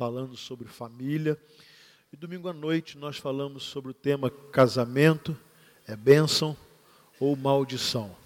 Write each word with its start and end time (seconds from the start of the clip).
falando 0.00 0.34
sobre 0.34 0.66
família. 0.66 1.38
E 2.10 2.16
domingo 2.16 2.48
à 2.48 2.54
noite 2.54 2.96
nós 2.96 3.18
falamos 3.18 3.64
sobre 3.64 3.90
o 3.90 3.94
tema 3.94 4.30
casamento, 4.30 5.36
é 5.86 5.94
bênção 5.94 6.56
ou 7.20 7.36
maldição. 7.36 8.16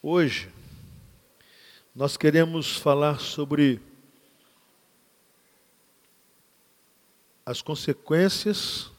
Hoje 0.00 0.48
nós 1.92 2.16
queremos 2.16 2.76
falar 2.76 3.18
sobre 3.18 3.80
as 7.44 7.60
consequências 7.60 8.92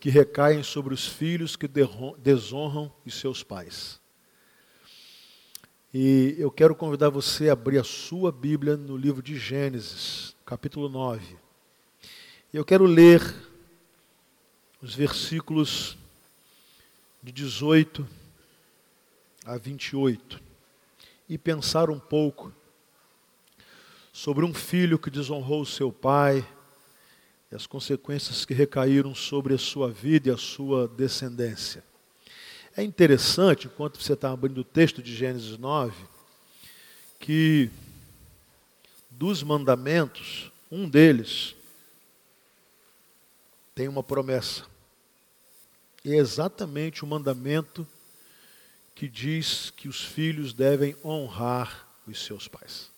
que 0.00 0.08
recaem 0.08 0.62
sobre 0.62 0.94
os 0.94 1.06
filhos 1.06 1.54
que 1.54 1.68
desonram 2.16 2.90
os 3.04 3.12
seus 3.12 3.42
pais. 3.42 3.99
E 5.92 6.36
eu 6.38 6.52
quero 6.52 6.72
convidar 6.72 7.08
você 7.08 7.48
a 7.48 7.52
abrir 7.52 7.76
a 7.76 7.82
sua 7.82 8.30
Bíblia 8.30 8.76
no 8.76 8.96
livro 8.96 9.20
de 9.20 9.36
Gênesis, 9.36 10.36
capítulo 10.46 10.88
9. 10.88 11.36
E 12.52 12.56
eu 12.56 12.64
quero 12.64 12.84
ler 12.84 13.20
os 14.80 14.94
versículos 14.94 15.98
de 17.20 17.32
18 17.32 18.06
a 19.44 19.56
28 19.56 20.40
e 21.28 21.36
pensar 21.36 21.90
um 21.90 21.98
pouco 21.98 22.52
sobre 24.12 24.44
um 24.44 24.54
filho 24.54 24.96
que 24.96 25.10
desonrou 25.10 25.64
seu 25.64 25.90
pai 25.90 26.46
e 27.50 27.56
as 27.56 27.66
consequências 27.66 28.44
que 28.44 28.54
recaíram 28.54 29.12
sobre 29.12 29.54
a 29.54 29.58
sua 29.58 29.90
vida 29.90 30.28
e 30.28 30.32
a 30.32 30.36
sua 30.36 30.86
descendência. 30.86 31.89
É 32.76 32.82
interessante, 32.82 33.66
enquanto 33.66 34.00
você 34.00 34.12
está 34.12 34.30
abrindo 34.30 34.58
o 34.58 34.64
texto 34.64 35.02
de 35.02 35.14
Gênesis 35.14 35.58
9, 35.58 35.92
que 37.18 37.70
dos 39.10 39.42
mandamentos, 39.42 40.50
um 40.70 40.88
deles 40.88 41.54
tem 43.74 43.88
uma 43.88 44.02
promessa. 44.02 44.64
E 46.04 46.12
é 46.12 46.16
exatamente 46.16 47.04
o 47.04 47.06
mandamento 47.06 47.86
que 48.94 49.08
diz 49.08 49.70
que 49.70 49.88
os 49.88 50.02
filhos 50.02 50.52
devem 50.52 50.96
honrar 51.04 51.88
os 52.06 52.24
seus 52.24 52.46
pais. 52.48 52.90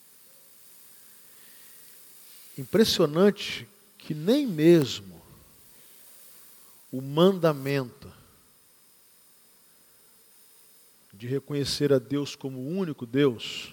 Impressionante 2.58 3.66
que 3.98 4.14
nem 4.14 4.46
mesmo 4.46 5.22
o 6.92 7.00
mandamento 7.00 8.12
de 11.22 11.28
reconhecer 11.28 11.92
a 11.92 12.00
Deus 12.00 12.34
como 12.34 12.58
o 12.58 12.66
único 12.66 13.06
Deus 13.06 13.72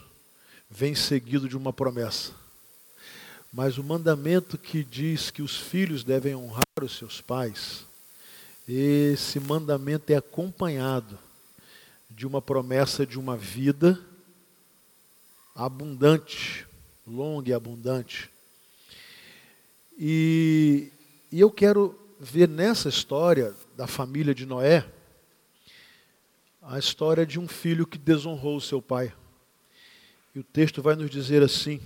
vem 0.70 0.94
seguido 0.94 1.50
de 1.50 1.58
uma 1.58 1.74
promessa. 1.74 2.32
Mas 3.52 3.80
o 3.80 3.84
mandamento 3.84 4.56
que 4.56 4.84
diz 4.84 5.32
que 5.32 5.42
os 5.42 5.58
filhos 5.58 6.04
devem 6.04 6.36
honrar 6.36 6.64
os 6.80 6.96
seus 6.96 7.22
pais, 7.22 7.88
esse 8.68 9.40
mandamento 9.40 10.14
é 10.14 10.18
acompanhado 10.18 11.18
de 12.08 12.28
uma 12.28 12.40
promessa 12.40 13.04
de 13.04 13.18
uma 13.18 13.36
vida 13.36 14.00
abundante, 15.56 16.68
longa 17.08 17.50
e 17.50 17.54
abundante. 17.54 18.30
E, 19.98 20.92
e 21.32 21.40
eu 21.40 21.50
quero 21.50 22.00
ver 22.20 22.48
nessa 22.48 22.90
história 22.90 23.56
da 23.76 23.88
família 23.88 24.36
de 24.36 24.46
Noé, 24.46 24.86
a 26.62 26.78
história 26.78 27.26
de 27.26 27.40
um 27.40 27.48
filho 27.48 27.88
que 27.88 27.98
desonrou 27.98 28.58
o 28.58 28.62
seu 28.62 28.82
pai. 28.82 29.14
E 30.36 30.40
o 30.40 30.44
texto 30.44 30.82
vai 30.82 30.96
nos 30.96 31.10
dizer 31.10 31.42
assim, 31.42 31.82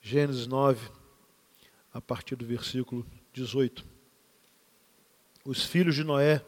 Gênesis 0.00 0.46
9, 0.46 0.88
a 1.92 2.00
partir 2.00 2.36
do 2.36 2.46
versículo 2.46 3.06
18. 3.32 3.84
Os 5.44 5.64
filhos 5.64 5.94
de 5.94 6.04
Noé 6.04 6.44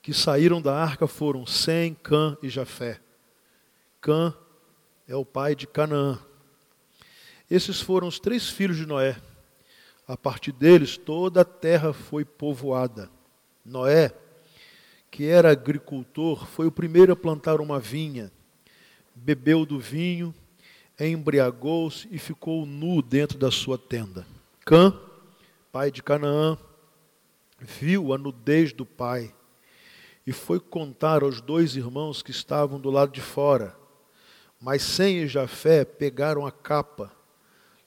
que 0.00 0.12
saíram 0.12 0.60
da 0.60 0.74
arca 0.74 1.06
foram 1.06 1.46
Sem, 1.46 1.94
Cã 1.94 2.36
e 2.42 2.48
Jafé. 2.48 3.00
Cã 4.00 4.34
é 5.06 5.14
o 5.14 5.24
pai 5.24 5.54
de 5.54 5.66
Canaã. 5.66 6.18
Esses 7.48 7.80
foram 7.80 8.08
os 8.08 8.18
três 8.18 8.48
filhos 8.48 8.76
de 8.76 8.86
Noé. 8.86 9.16
A 10.08 10.16
partir 10.16 10.50
deles, 10.50 10.96
toda 10.96 11.42
a 11.42 11.44
terra 11.44 11.92
foi 11.92 12.24
povoada. 12.24 13.08
Noé 13.64 14.12
que 15.12 15.26
era 15.26 15.52
agricultor, 15.52 16.46
foi 16.46 16.66
o 16.66 16.72
primeiro 16.72 17.12
a 17.12 17.16
plantar 17.16 17.60
uma 17.60 17.78
vinha, 17.78 18.32
bebeu 19.14 19.66
do 19.66 19.78
vinho, 19.78 20.34
embriagou-se 20.98 22.08
e 22.10 22.18
ficou 22.18 22.64
nu 22.64 23.02
dentro 23.02 23.36
da 23.36 23.50
sua 23.50 23.76
tenda. 23.76 24.26
Cã, 24.64 24.98
pai 25.70 25.90
de 25.90 26.02
Canaã, 26.02 26.56
viu 27.60 28.14
a 28.14 28.18
nudez 28.18 28.72
do 28.72 28.86
pai 28.86 29.34
e 30.26 30.32
foi 30.32 30.58
contar 30.58 31.22
aos 31.22 31.42
dois 31.42 31.76
irmãos 31.76 32.22
que 32.22 32.30
estavam 32.30 32.80
do 32.80 32.90
lado 32.90 33.12
de 33.12 33.20
fora. 33.20 33.76
Mas 34.58 34.80
Sem 34.80 35.18
e 35.18 35.28
Jafé 35.28 35.84
pegaram 35.84 36.46
a 36.46 36.50
capa, 36.50 37.12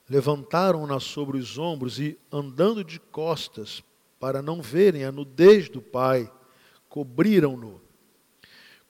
levantaram-na 0.08 1.00
sobre 1.00 1.40
os 1.40 1.58
ombros 1.58 2.00
e, 2.00 2.20
andando 2.32 2.84
de 2.84 3.00
costas, 3.00 3.84
para 4.20 4.44
não 4.44 4.62
verem 4.62 5.06
a 5.06 5.12
nudez 5.12 5.70
do 5.70 5.82
pai, 5.82 6.32
cobriram-no. 6.96 7.82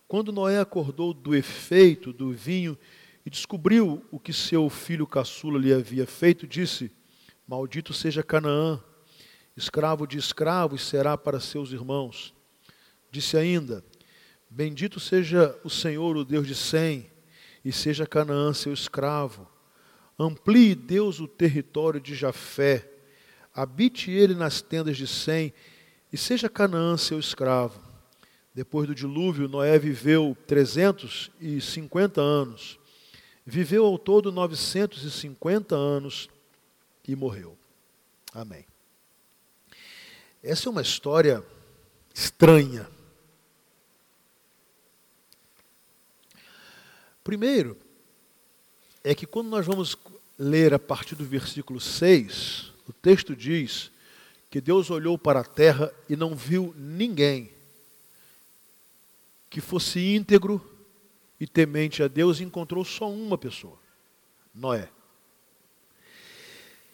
Quando 0.08 0.32
Noé 0.32 0.60
acordou 0.60 1.12
do 1.12 1.36
efeito 1.36 2.14
do 2.14 2.32
vinho 2.32 2.78
e 3.26 3.32
descobriu 3.32 4.06
o 4.12 4.20
que 4.20 4.32
seu 4.32 4.70
filho 4.70 5.08
caçula 5.08 5.58
lhe 5.58 5.74
havia 5.74 6.06
feito, 6.06 6.46
disse: 6.46 6.92
Maldito 7.48 7.94
seja 7.94 8.22
Canaã, 8.22 8.80
escravo 9.58 10.06
de 10.06 10.20
escravos 10.20 10.86
será 10.86 11.18
para 11.18 11.40
seus 11.40 11.72
irmãos. 11.72 12.32
Disse 13.10 13.38
ainda: 13.38 13.84
Bendito 14.52 15.00
seja 15.00 15.60
o 15.64 15.70
Senhor, 15.72 16.16
o 16.16 16.24
Deus 16.24 16.46
de 16.46 16.54
Sem, 16.54 17.10
e 17.64 17.72
seja 17.72 18.06
Canaã 18.06 18.54
seu 18.54 18.72
escravo. 18.72 19.50
Amplie 20.20 20.76
Deus 20.76 21.20
o 21.20 21.28
território 21.28 22.00
de 22.00 22.14
Jafé, 22.14 22.88
habite 23.52 24.12
ele 24.12 24.36
nas 24.36 24.62
tendas 24.62 24.96
de 24.96 25.08
Sem, 25.08 25.52
e 26.14 26.18
seja 26.18 26.48
Canaã 26.48 26.98
seu 26.98 27.20
escravo. 27.20 27.85
Depois 28.56 28.88
do 28.88 28.96
dilúvio, 28.96 29.50
Noé 29.50 29.78
viveu 29.78 30.36
350 30.48 32.22
anos. 32.22 32.80
Viveu 33.46 33.86
ao 33.86 34.00
todo 34.00 34.32
950 34.32 35.76
anos 35.76 36.30
e 37.06 37.14
morreu. 37.18 37.58
Amém. 38.34 38.66
Essa 40.42 40.70
é 40.70 40.72
uma 40.72 40.82
história 40.82 41.44
estranha. 42.14 42.90
Primeiro, 47.26 47.78
é 49.04 49.14
que 49.14 49.26
quando 49.26 49.50
nós 49.50 49.66
vamos 49.66 49.98
ler 50.40 50.74
a 50.74 50.80
partir 50.80 51.16
do 51.16 51.26
versículo 51.26 51.82
6, 51.82 52.72
o 52.88 52.94
texto 52.94 53.36
diz 53.36 53.92
que 54.50 54.62
Deus 54.62 54.90
olhou 54.90 55.18
para 55.18 55.42
a 55.42 55.44
terra 55.44 55.94
e 56.08 56.16
não 56.16 56.34
viu 56.34 56.74
ninguém 56.78 57.55
que 59.56 59.62
fosse 59.62 60.14
íntegro 60.14 60.62
e 61.40 61.48
temente 61.48 62.04
a 62.04 62.10
Deus, 62.10 62.42
encontrou 62.42 62.84
só 62.84 63.10
uma 63.10 63.38
pessoa: 63.38 63.80
Noé. 64.54 64.90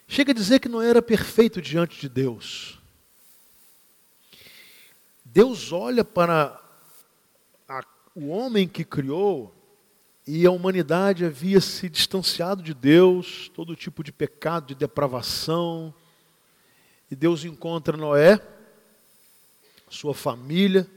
Chega 0.06 0.30
a 0.30 0.34
dizer 0.34 0.60
que 0.60 0.68
Noé 0.68 0.88
era 0.90 1.02
perfeito 1.02 1.60
diante 1.60 2.00
de 2.00 2.08
Deus. 2.08 2.80
Deus 5.24 5.72
olha 5.72 6.04
para 6.04 6.62
a, 7.68 7.84
o 8.14 8.28
homem 8.28 8.68
que 8.68 8.84
criou 8.84 9.52
e 10.24 10.46
a 10.46 10.52
humanidade 10.52 11.24
havia 11.24 11.60
se 11.60 11.88
distanciado 11.88 12.62
de 12.62 12.74
Deus, 12.74 13.50
todo 13.52 13.74
tipo 13.74 14.04
de 14.04 14.12
pecado, 14.12 14.68
de 14.68 14.76
depravação. 14.76 15.92
E 17.10 17.16
Deus 17.16 17.44
encontra 17.44 17.96
Noé, 17.96 18.40
sua 19.88 20.14
família, 20.14 20.88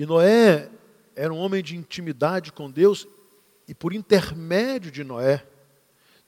e 0.00 0.06
Noé 0.06 0.70
era 1.14 1.30
um 1.30 1.36
homem 1.36 1.62
de 1.62 1.76
intimidade 1.76 2.50
com 2.52 2.70
Deus, 2.70 3.06
e 3.68 3.74
por 3.74 3.92
intermédio 3.92 4.90
de 4.90 5.04
Noé, 5.04 5.46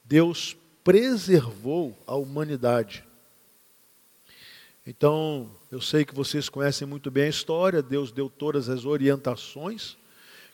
Deus 0.05 0.55
preservou 0.83 1.97
a 2.05 2.13
humanidade. 2.13 3.03
Então, 4.85 5.49
eu 5.71 5.81
sei 5.81 6.05
que 6.05 6.13
vocês 6.13 6.49
conhecem 6.49 6.87
muito 6.87 7.09
bem 7.09 7.23
a 7.23 7.29
história, 7.29 7.81
Deus 7.81 8.11
deu 8.11 8.29
todas 8.29 8.69
as 8.69 8.85
orientações 8.85 9.97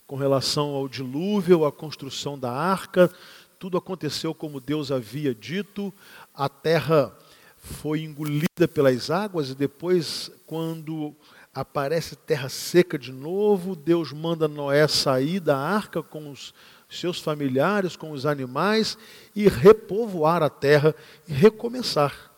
com 0.07 0.15
relação 0.15 0.69
ao 0.69 0.87
dilúvio, 0.87 1.65
à 1.65 1.73
construção 1.73 2.39
da 2.39 2.53
arca, 2.53 3.11
tudo 3.59 3.77
aconteceu 3.77 4.33
como 4.33 4.61
Deus 4.61 4.93
havia 4.93 5.35
dito, 5.35 5.93
a 6.33 6.47
terra 6.47 7.13
foi 7.57 7.99
engolida 7.99 8.65
pelas 8.73 9.11
águas 9.11 9.49
e 9.49 9.55
depois, 9.55 10.31
quando 10.47 11.13
aparece 11.53 12.15
terra 12.15 12.49
seca 12.49 12.97
de 12.97 13.11
novo, 13.11 13.75
Deus 13.75 14.11
manda 14.11 14.47
Noé 14.47 14.87
sair 14.87 15.39
da 15.39 15.57
arca 15.57 16.01
com 16.01 16.31
os 16.31 16.53
seus 16.89 17.19
familiares, 17.19 17.95
com 17.95 18.11
os 18.11 18.25
animais 18.25 18.97
e 19.35 19.47
repovoar 19.47 20.41
a 20.41 20.49
terra 20.49 20.95
e 21.27 21.33
recomeçar. 21.33 22.31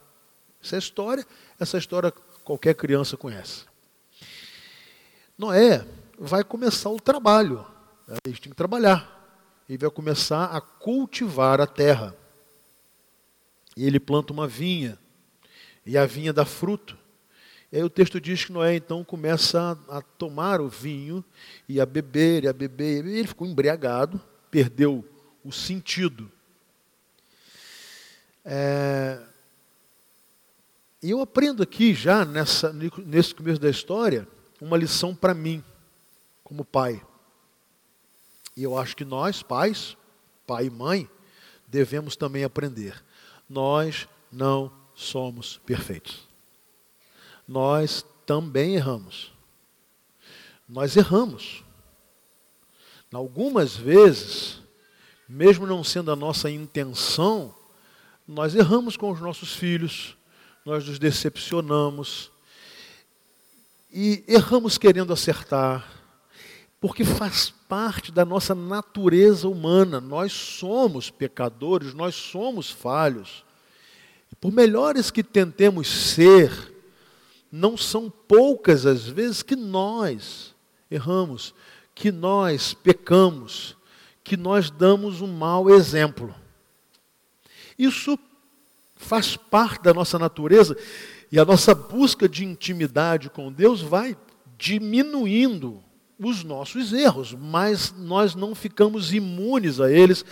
Essa 0.64 0.76
é 0.76 0.80
história, 0.80 1.26
essa 1.60 1.78
história 1.78 2.12
qualquer 2.44 2.76
criança 2.76 3.16
conhece. 3.16 3.66
Noé 5.38 5.88
vai 6.20 6.44
começar 6.44 6.90
o 6.90 7.00
trabalho. 7.00 7.66
Ele 8.26 8.38
tem 8.38 8.52
que 8.52 8.56
trabalhar. 8.56 9.20
Ele 9.68 9.78
vai 9.78 9.90
começar 9.90 10.46
a 10.46 10.60
cultivar 10.60 11.62
a 11.62 11.66
terra. 11.66 12.16
E 13.76 13.86
ele 13.86 14.00
planta 14.00 14.34
uma 14.34 14.48
vinha. 14.48 15.00
E 15.86 15.98
a 15.98 16.06
vinha 16.06 16.34
dá 16.34 16.46
fruto. 16.46 16.98
E 17.72 17.78
aí 17.78 17.84
o 17.84 17.90
texto 17.90 18.20
diz 18.20 18.44
que 18.44 18.52
Noé 18.52 18.76
então 18.76 19.04
começa 19.04 19.80
a, 19.88 20.00
a 20.00 20.02
tomar 20.02 20.60
o 20.60 20.68
vinho 20.68 21.24
e 21.70 21.80
a 21.80 21.86
beber, 21.86 22.44
e 22.44 22.48
a 22.48 22.54
beber. 22.54 23.06
E 23.06 23.18
ele 23.20 23.28
ficou 23.28 23.48
embriagado, 23.48 24.20
perdeu 24.50 25.08
o 25.44 25.52
sentido. 25.52 26.30
É, 28.44 29.22
e 31.02 31.10
eu 31.10 31.22
aprendo 31.22 31.64
aqui 31.64 31.94
já 31.94 32.26
nessa, 32.26 32.74
nesse 32.74 33.34
começo 33.34 33.60
da 33.60 33.70
história 33.70 34.28
uma 34.60 34.78
lição 34.78 35.16
para 35.16 35.34
mim, 35.34 35.64
como 36.44 36.64
pai. 36.66 37.02
E 38.56 38.64
eu 38.64 38.78
acho 38.78 38.96
que 38.96 39.06
nós, 39.06 39.42
pais, 39.42 39.98
pai 40.46 40.66
e 40.66 40.70
mãe, 40.70 41.10
devemos 41.68 42.16
também 42.16 42.44
aprender. 42.44 43.02
Nós 43.50 44.08
não 44.32 44.72
somos 44.94 45.60
perfeitos. 45.66 46.31
Nós 47.52 48.06
também 48.26 48.76
erramos. 48.76 49.30
Nós 50.70 50.96
erramos. 50.96 51.66
Algumas 53.12 53.76
vezes, 53.76 54.62
mesmo 55.28 55.68
não 55.68 55.84
sendo 55.84 56.14
a 56.14 56.16
nossa 56.16 56.50
intenção, 56.50 57.54
nós 58.26 58.56
erramos 58.56 58.96
com 58.96 59.12
os 59.12 59.20
nossos 59.20 59.54
filhos, 59.54 60.16
nós 60.66 60.88
nos 60.88 60.98
decepcionamos 60.98 62.32
e 63.92 64.24
erramos 64.30 64.78
querendo 64.78 65.12
acertar, 65.12 65.86
porque 66.80 67.04
faz 67.04 67.54
parte 67.68 68.14
da 68.14 68.24
nossa 68.24 68.56
natureza 68.56 69.50
humana. 69.50 70.00
Nós 70.00 70.32
somos 70.32 71.10
pecadores, 71.10 71.94
nós 71.94 72.16
somos 72.16 72.72
falhos. 72.72 73.44
Por 74.40 74.54
melhores 74.54 75.12
que 75.12 75.22
tentemos 75.22 75.90
ser, 75.90 76.72
não 77.52 77.76
são 77.76 78.10
poucas 78.10 78.86
as 78.86 79.06
vezes 79.06 79.44
que 79.44 79.56
nós 79.56 80.56
erramos, 80.90 81.54
que 81.94 82.12
nós 82.12 82.74
pecamos, 82.74 83.76
que 84.24 84.38
nós 84.38 84.72
damos 84.72 85.22
um 85.22 85.28
mau 85.28 85.70
exemplo. 85.70 86.34
Isso 87.78 88.18
faz 88.96 89.36
parte 89.36 89.84
da 89.84 89.94
nossa 89.94 90.18
natureza 90.18 90.78
e 91.32 91.40
a 91.40 91.46
nossa 91.46 91.74
busca 91.74 92.30
de 92.30 92.46
intimidade 92.46 93.30
com 93.30 93.52
Deus 93.52 93.82
vai 93.82 94.16
diminuindo 94.58 95.84
os 96.20 96.44
nossos 96.44 96.94
erros, 96.94 97.34
mas 97.34 97.94
nós 97.98 98.36
não 98.36 98.54
ficamos 98.54 99.12
imunes 99.12 99.80
a 99.80 99.92
eles, 99.92 100.24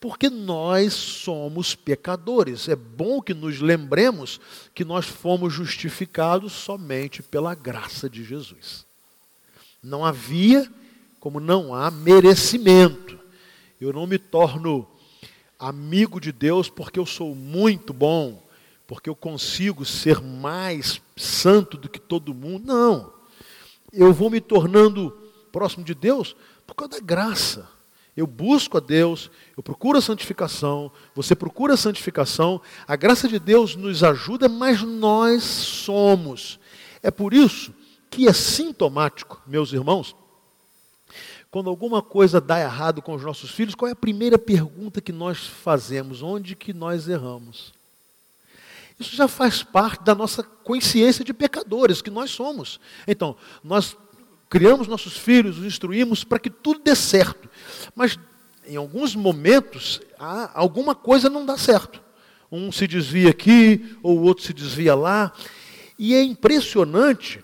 porque 0.00 0.30
nós 0.30 0.94
somos 0.94 1.74
pecadores. 1.74 2.68
É 2.68 2.74
bom 2.74 3.20
que 3.20 3.34
nos 3.34 3.60
lembremos 3.60 4.40
que 4.74 4.84
nós 4.84 5.04
fomos 5.04 5.52
justificados 5.52 6.52
somente 6.52 7.22
pela 7.22 7.54
graça 7.54 8.08
de 8.08 8.24
Jesus. 8.24 8.86
Não 9.82 10.04
havia, 10.04 10.70
como 11.20 11.38
não 11.38 11.74
há, 11.74 11.90
merecimento. 11.90 13.18
Eu 13.78 13.92
não 13.92 14.06
me 14.06 14.18
torno 14.18 14.88
amigo 15.58 16.18
de 16.18 16.32
Deus 16.32 16.70
porque 16.70 16.98
eu 16.98 17.04
sou 17.04 17.34
muito 17.34 17.92
bom, 17.92 18.42
porque 18.86 19.10
eu 19.10 19.14
consigo 19.14 19.84
ser 19.84 20.20
mais 20.22 21.02
santo 21.14 21.76
do 21.76 21.90
que 21.90 22.00
todo 22.00 22.32
mundo. 22.32 22.66
Não. 22.66 23.12
Eu 23.92 24.14
vou 24.14 24.30
me 24.30 24.40
tornando 24.40 25.10
próximo 25.52 25.84
de 25.84 25.94
Deus 25.94 26.34
por 26.66 26.74
causa 26.74 26.92
da 26.92 27.00
graça. 27.00 27.68
Eu 28.16 28.26
busco 28.26 28.76
a 28.76 28.80
Deus, 28.80 29.30
eu 29.56 29.62
procuro 29.62 29.98
a 29.98 30.00
santificação, 30.00 30.90
você 31.14 31.34
procura 31.34 31.74
a 31.74 31.76
santificação, 31.76 32.60
a 32.86 32.96
graça 32.96 33.28
de 33.28 33.38
Deus 33.38 33.76
nos 33.76 34.02
ajuda, 34.02 34.48
mas 34.48 34.82
nós 34.82 35.42
somos. 35.42 36.58
É 37.02 37.10
por 37.10 37.32
isso 37.32 37.72
que 38.10 38.28
é 38.28 38.32
sintomático, 38.32 39.40
meus 39.46 39.72
irmãos, 39.72 40.16
quando 41.50 41.68
alguma 41.68 42.00
coisa 42.00 42.40
dá 42.40 42.60
errado 42.60 43.02
com 43.02 43.14
os 43.14 43.22
nossos 43.22 43.50
filhos, 43.50 43.74
qual 43.74 43.88
é 43.88 43.92
a 43.92 43.96
primeira 43.96 44.38
pergunta 44.38 45.00
que 45.00 45.12
nós 45.12 45.46
fazemos? 45.46 46.22
Onde 46.22 46.54
que 46.54 46.72
nós 46.72 47.08
erramos? 47.08 47.72
Isso 49.00 49.16
já 49.16 49.26
faz 49.26 49.62
parte 49.62 50.04
da 50.04 50.14
nossa 50.14 50.42
consciência 50.42 51.24
de 51.24 51.32
pecadores, 51.32 52.02
que 52.02 52.10
nós 52.10 52.30
somos. 52.30 52.78
Então, 53.06 53.34
nós 53.64 53.96
criamos 54.50 54.86
nossos 54.86 55.16
filhos, 55.16 55.58
os 55.58 55.64
instruímos 55.64 56.22
para 56.22 56.38
que 56.38 56.50
tudo 56.50 56.82
dê 56.84 56.94
certo. 56.94 57.48
Mas, 57.94 58.18
em 58.66 58.76
alguns 58.76 59.14
momentos, 59.14 60.00
alguma 60.52 60.94
coisa 60.94 61.30
não 61.30 61.46
dá 61.46 61.56
certo. 61.56 62.02
Um 62.52 62.70
se 62.70 62.86
desvia 62.86 63.30
aqui, 63.30 63.96
ou 64.02 64.18
o 64.18 64.22
outro 64.24 64.44
se 64.44 64.52
desvia 64.52 64.94
lá. 64.94 65.32
E 65.98 66.14
é 66.14 66.22
impressionante 66.22 67.42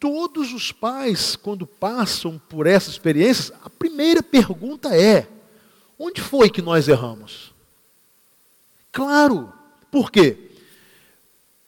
todos 0.00 0.54
os 0.54 0.72
pais, 0.72 1.36
quando 1.36 1.66
passam 1.66 2.40
por 2.48 2.66
essas 2.66 2.94
experiências, 2.94 3.52
a 3.62 3.68
primeira 3.68 4.22
pergunta 4.22 4.96
é: 4.96 5.28
onde 5.98 6.22
foi 6.22 6.48
que 6.48 6.62
nós 6.62 6.88
erramos? 6.88 7.52
Claro, 8.90 9.52
por 9.92 10.10
quê? 10.10 10.50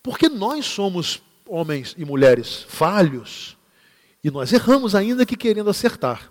Porque 0.02 0.28
nós 0.28 0.64
somos 0.64 1.22
homens 1.46 1.94
e 1.98 2.04
mulheres 2.04 2.64
falhos 2.66 3.56
e 4.22 4.30
nós 4.30 4.52
erramos 4.52 4.94
ainda 4.94 5.26
que 5.26 5.36
querendo 5.36 5.70
acertar. 5.70 6.30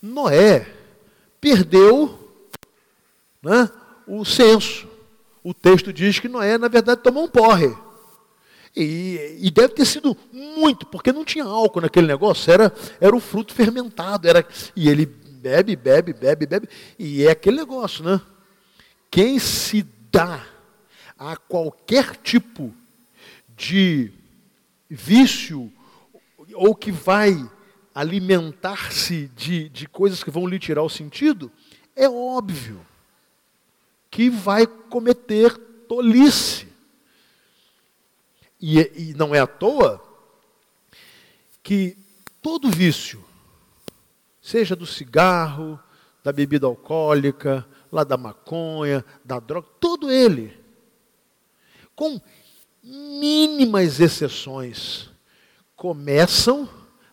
Noé 0.00 0.66
perdeu 1.40 2.18
né, 3.42 3.70
o 4.06 4.24
senso. 4.24 4.88
O 5.42 5.52
texto 5.52 5.92
diz 5.92 6.18
que 6.18 6.28
Noé, 6.28 6.58
na 6.58 6.68
verdade, 6.68 7.02
tomou 7.02 7.24
um 7.24 7.28
porre. 7.28 7.74
E, 8.76 9.38
e, 9.40 9.50
deve 9.50 9.74
ter 9.74 9.84
sido 9.84 10.16
muito, 10.32 10.86
porque 10.86 11.12
não 11.12 11.24
tinha 11.24 11.44
álcool 11.44 11.80
naquele 11.80 12.06
negócio, 12.06 12.52
era, 12.52 12.72
era 13.00 13.16
o 13.16 13.20
fruto 13.20 13.52
fermentado. 13.52 14.28
Era, 14.28 14.46
e 14.76 14.88
ele 14.88 15.06
bebe, 15.06 15.74
bebe, 15.74 16.12
bebe, 16.12 16.46
bebe. 16.46 16.68
E 16.98 17.24
é 17.26 17.30
aquele 17.30 17.56
negócio, 17.56 18.04
né? 18.04 18.20
Quem 19.10 19.38
se 19.38 19.86
dá 20.12 20.44
a 21.18 21.36
qualquer 21.36 22.16
tipo 22.16 22.72
de 23.56 24.12
vício, 24.88 25.72
ou 26.58 26.74
que 26.74 26.90
vai 26.90 27.48
alimentar-se 27.94 29.28
de, 29.34 29.68
de 29.68 29.88
coisas 29.88 30.22
que 30.22 30.30
vão 30.30 30.46
lhe 30.46 30.58
tirar 30.58 30.82
o 30.82 30.88
sentido, 30.88 31.50
é 31.96 32.08
óbvio 32.08 32.80
que 34.10 34.30
vai 34.30 34.66
cometer 34.66 35.56
tolice. 35.88 36.68
E, 38.60 38.78
e 38.96 39.14
não 39.14 39.34
é 39.34 39.40
à 39.40 39.46
toa 39.46 40.02
que 41.62 41.96
todo 42.42 42.70
vício, 42.70 43.24
seja 44.40 44.74
do 44.74 44.86
cigarro, 44.86 45.78
da 46.24 46.32
bebida 46.32 46.66
alcoólica, 46.66 47.66
lá 47.90 48.04
da 48.04 48.16
maconha, 48.16 49.04
da 49.24 49.38
droga, 49.38 49.68
todo 49.80 50.10
ele, 50.10 50.58
com 51.94 52.20
mínimas 52.82 54.00
exceções, 54.00 55.10
começam 55.78 56.68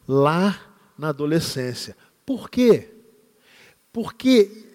lá 0.08 0.60
na 0.98 1.10
adolescência. 1.10 1.96
Por 2.26 2.50
quê? 2.50 2.92
Porque 3.94 4.66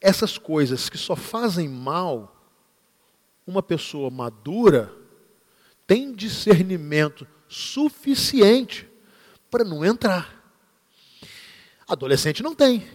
essas 0.00 0.38
coisas 0.38 0.88
que 0.88 0.96
só 0.96 1.16
fazem 1.16 1.68
mal, 1.68 2.48
uma 3.44 3.60
pessoa 3.60 4.08
madura 4.08 4.94
tem 5.84 6.14
discernimento 6.14 7.26
suficiente 7.48 8.88
para 9.50 9.64
não 9.64 9.84
entrar. 9.84 10.40
Adolescente 11.88 12.40
não 12.40 12.54
tem. 12.54 12.88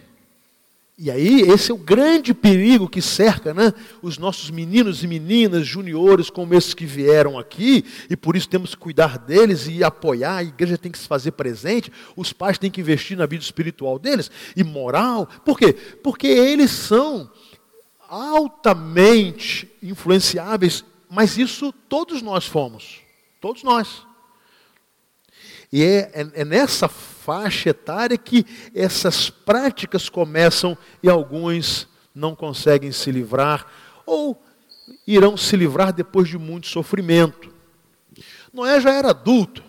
E 0.98 1.10
aí, 1.12 1.42
esse 1.42 1.70
é 1.70 1.74
o 1.74 1.78
grande 1.78 2.34
perigo 2.34 2.88
que 2.88 3.00
cerca 3.00 3.54
né, 3.54 3.72
os 4.02 4.18
nossos 4.18 4.50
meninos 4.50 5.04
e 5.04 5.06
meninas, 5.06 5.64
juniores, 5.64 6.28
como 6.28 6.54
esses 6.54 6.74
que 6.74 6.84
vieram 6.84 7.38
aqui, 7.38 7.84
e 8.10 8.16
por 8.16 8.34
isso 8.34 8.48
temos 8.48 8.74
que 8.74 8.80
cuidar 8.80 9.16
deles 9.16 9.68
e 9.68 9.84
apoiar, 9.84 10.38
a 10.38 10.42
igreja 10.42 10.76
tem 10.76 10.90
que 10.90 10.98
se 10.98 11.06
fazer 11.06 11.30
presente, 11.30 11.92
os 12.16 12.32
pais 12.32 12.58
têm 12.58 12.70
que 12.70 12.80
investir 12.80 13.16
na 13.16 13.26
vida 13.26 13.44
espiritual 13.44 13.96
deles 13.96 14.28
e 14.56 14.64
moral. 14.64 15.28
Por 15.44 15.56
quê? 15.56 15.72
Porque 15.72 16.26
eles 16.26 16.72
são 16.72 17.30
altamente 18.08 19.70
influenciáveis 19.80 20.84
mas 21.10 21.38
isso 21.38 21.72
todos 21.88 22.20
nós 22.22 22.46
fomos. 22.46 23.00
Todos 23.40 23.62
nós. 23.62 24.06
E 25.72 25.82
é, 25.82 26.10
é, 26.14 26.30
é, 26.40 26.44
nessa 26.44 26.88
faixa 26.88 27.70
etária 27.70 28.16
que 28.16 28.44
essas 28.74 29.28
práticas 29.28 30.08
começam 30.08 30.76
e 31.02 31.08
alguns 31.08 31.86
não 32.14 32.34
conseguem 32.34 32.90
se 32.90 33.10
livrar, 33.12 33.66
ou 34.06 34.42
irão 35.06 35.36
se 35.36 35.56
livrar 35.56 35.92
depois 35.92 36.28
de 36.28 36.38
muito 36.38 36.66
sofrimento. 36.68 37.52
Noé 38.52 38.80
já 38.80 38.92
era 38.92 39.10
adulto. 39.10 39.62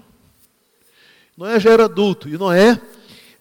Noé 1.37 1.59
já 1.59 1.71
era 1.71 1.85
adulto. 1.85 2.29
E 2.29 2.37
Noé, 2.37 2.81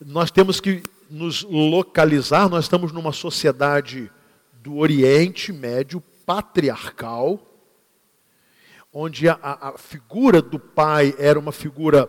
nós 0.04 0.30
temos 0.30 0.60
que 0.60 0.82
nos 1.08 1.42
localizar, 1.44 2.48
nós 2.48 2.64
estamos 2.64 2.92
numa 2.92 3.12
sociedade 3.12 4.10
do 4.52 4.76
Oriente 4.76 5.52
Médio 5.52 6.02
patriarcal, 6.26 7.40
onde 8.92 9.28
a, 9.28 9.38
a, 9.42 9.78
figura 9.78 10.42
do 10.42 10.58
pai 10.58 11.14
era 11.18 11.38
uma 11.38 11.52
figura 11.52 12.08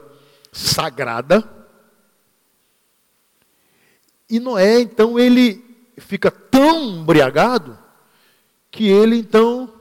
sagrada. 0.51 1.47
E 4.29 4.39
Noé, 4.39 4.79
então, 4.81 5.19
ele 5.19 5.63
fica 5.97 6.29
tão 6.29 7.01
embriagado 7.01 7.77
que 8.71 8.87
ele, 8.87 9.17
então, 9.17 9.73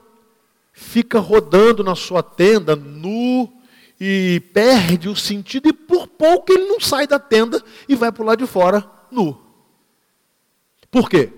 fica 0.73 1.19
rodando 1.19 1.83
na 1.83 1.95
sua 1.95 2.23
tenda 2.23 2.75
nu 2.75 3.51
e 3.99 4.41
perde 4.53 5.09
o 5.09 5.15
sentido, 5.15 5.67
e 5.67 5.73
por 5.73 6.07
pouco 6.07 6.53
ele 6.53 6.65
não 6.65 6.79
sai 6.79 7.05
da 7.05 7.19
tenda 7.19 7.61
e 7.87 7.95
vai 7.95 8.11
para 8.11 8.23
o 8.23 8.25
lado 8.25 8.39
de 8.39 8.47
fora 8.47 8.89
nu. 9.11 9.39
Por 10.89 11.09
quê? 11.09 11.31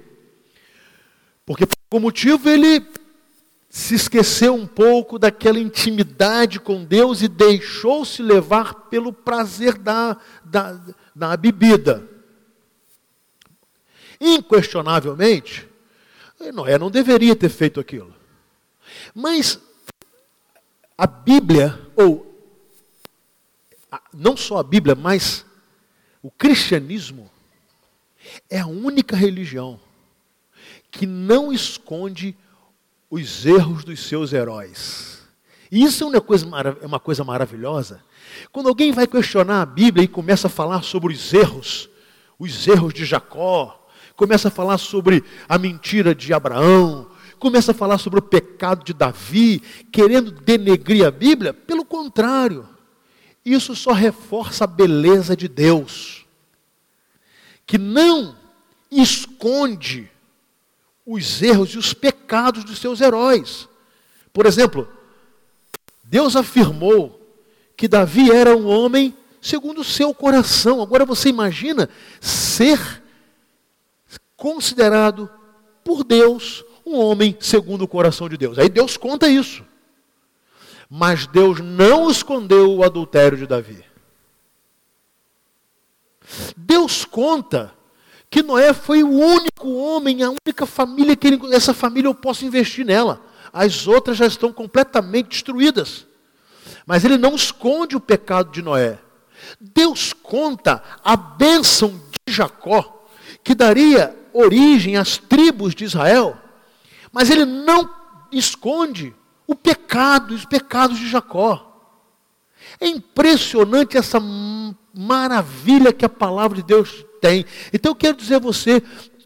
Porque 1.45 1.65
por 1.65 1.75
algum 1.89 2.03
motivo 2.03 2.47
ele 2.47 2.85
se 3.73 3.95
esqueceu 3.95 4.53
um 4.53 4.67
pouco 4.67 5.17
daquela 5.17 5.57
intimidade 5.57 6.59
com 6.59 6.83
Deus 6.83 7.21
e 7.21 7.29
deixou-se 7.29 8.21
levar 8.21 8.73
pelo 8.89 9.13
prazer 9.13 9.77
da, 9.77 10.17
da, 10.43 10.77
da 11.15 11.37
bebida. 11.37 12.05
Inquestionavelmente, 14.19 15.69
Noé 16.53 16.77
não 16.77 16.91
deveria 16.91 17.33
ter 17.33 17.47
feito 17.47 17.79
aquilo. 17.79 18.13
Mas 19.15 19.57
a 20.97 21.07
Bíblia, 21.07 21.79
ou 21.95 22.29
não 24.13 24.35
só 24.35 24.57
a 24.57 24.63
Bíblia, 24.63 24.95
mas 24.95 25.45
o 26.21 26.29
cristianismo, 26.29 27.31
é 28.49 28.59
a 28.59 28.67
única 28.67 29.15
religião 29.15 29.79
que 30.91 31.05
não 31.05 31.53
esconde 31.53 32.35
os 33.11 33.45
erros 33.45 33.83
dos 33.83 33.99
seus 33.99 34.31
heróis. 34.31 35.19
E 35.69 35.83
isso 35.83 36.05
é 36.05 36.07
uma 36.07 36.21
coisa, 36.21 36.47
é 36.81 36.85
uma 36.85 36.99
coisa 36.99 37.23
maravilhosa. 37.25 38.01
Quando 38.51 38.69
alguém 38.69 38.93
vai 38.93 39.05
questionar 39.05 39.61
a 39.61 39.65
Bíblia 39.65 40.05
e 40.05 40.07
começa 40.07 40.47
a 40.47 40.49
falar 40.49 40.81
sobre 40.81 41.13
os 41.13 41.33
erros, 41.33 41.89
os 42.39 42.67
erros 42.67 42.93
de 42.93 43.03
Jacó, 43.03 43.85
começa 44.15 44.47
a 44.47 44.51
falar 44.51 44.77
sobre 44.77 45.23
a 45.47 45.57
mentira 45.57 46.15
de 46.15 46.33
Abraão, 46.33 47.09
começa 47.37 47.71
a 47.71 47.75
falar 47.75 47.97
sobre 47.97 48.19
o 48.19 48.23
pecado 48.23 48.85
de 48.85 48.93
Davi, 48.93 49.61
querendo 49.91 50.31
denegrir 50.31 51.05
a 51.05 51.11
Bíblia, 51.11 51.53
pelo 51.53 51.83
contrário, 51.83 52.67
isso 53.43 53.75
só 53.75 53.91
reforça 53.91 54.65
a 54.65 54.67
beleza 54.67 55.35
de 55.35 55.47
Deus, 55.47 56.25
que 57.65 57.77
não 57.77 58.35
esconde 58.91 60.10
os 61.05 61.41
erros 61.41 61.71
e 61.71 61.77
os 61.77 61.93
pecados 61.93 62.63
dos 62.63 62.79
seus 62.79 63.01
heróis. 63.01 63.67
Por 64.31 64.45
exemplo, 64.45 64.87
Deus 66.03 66.35
afirmou 66.35 67.19
que 67.75 67.87
Davi 67.87 68.31
era 68.31 68.55
um 68.55 68.67
homem 68.67 69.15
segundo 69.41 69.81
o 69.81 69.83
seu 69.83 70.13
coração. 70.13 70.81
Agora 70.81 71.05
você 71.05 71.29
imagina 71.29 71.89
ser 72.19 73.01
considerado 74.35 75.29
por 75.83 76.03
Deus 76.03 76.63
um 76.85 76.95
homem 76.95 77.35
segundo 77.39 77.83
o 77.83 77.87
coração 77.87 78.29
de 78.29 78.37
Deus. 78.37 78.57
Aí 78.57 78.69
Deus 78.69 78.97
conta 78.97 79.27
isso. 79.27 79.63
Mas 80.89 81.25
Deus 81.25 81.59
não 81.59 82.09
escondeu 82.09 82.71
o 82.75 82.83
adultério 82.83 83.37
de 83.37 83.47
Davi. 83.47 83.83
Deus 86.55 87.05
conta 87.05 87.73
que 88.31 88.41
Noé 88.41 88.73
foi 88.73 89.03
o 89.03 89.09
único 89.09 89.73
homem, 89.73 90.23
a 90.23 90.29
única 90.29 90.65
família 90.65 91.17
que 91.17 91.27
ele, 91.27 91.53
essa 91.53 91.73
família 91.73 92.07
eu 92.07 92.15
posso 92.15 92.45
investir 92.45 92.85
nela. 92.85 93.21
As 93.51 93.85
outras 93.87 94.15
já 94.15 94.25
estão 94.25 94.53
completamente 94.53 95.27
destruídas. 95.27 96.07
Mas 96.85 97.03
ele 97.03 97.17
não 97.17 97.35
esconde 97.35 97.97
o 97.97 97.99
pecado 97.99 98.49
de 98.49 98.61
Noé. 98.61 98.97
Deus 99.59 100.13
conta 100.13 100.81
a 101.03 101.17
bênção 101.17 102.01
de 102.25 102.33
Jacó, 102.33 103.05
que 103.43 103.53
daria 103.53 104.15
origem 104.31 104.95
às 104.95 105.17
tribos 105.17 105.75
de 105.75 105.83
Israel, 105.83 106.37
mas 107.11 107.29
ele 107.29 107.43
não 107.43 107.89
esconde 108.31 109.13
o 109.45 109.53
pecado, 109.53 110.33
os 110.33 110.45
pecados 110.45 110.97
de 110.97 111.09
Jacó. 111.09 111.67
É 112.79 112.87
impressionante 112.87 113.97
essa 113.97 114.21
maravilha 114.93 115.91
que 115.91 116.05
a 116.05 116.09
palavra 116.09 116.55
de 116.55 116.63
Deus 116.63 117.05
tem. 117.21 117.45
Então 117.71 117.91
eu 117.91 117.95
quero 117.95 118.17
dizer 118.17 118.35
a 118.35 118.39
você, 118.39 118.81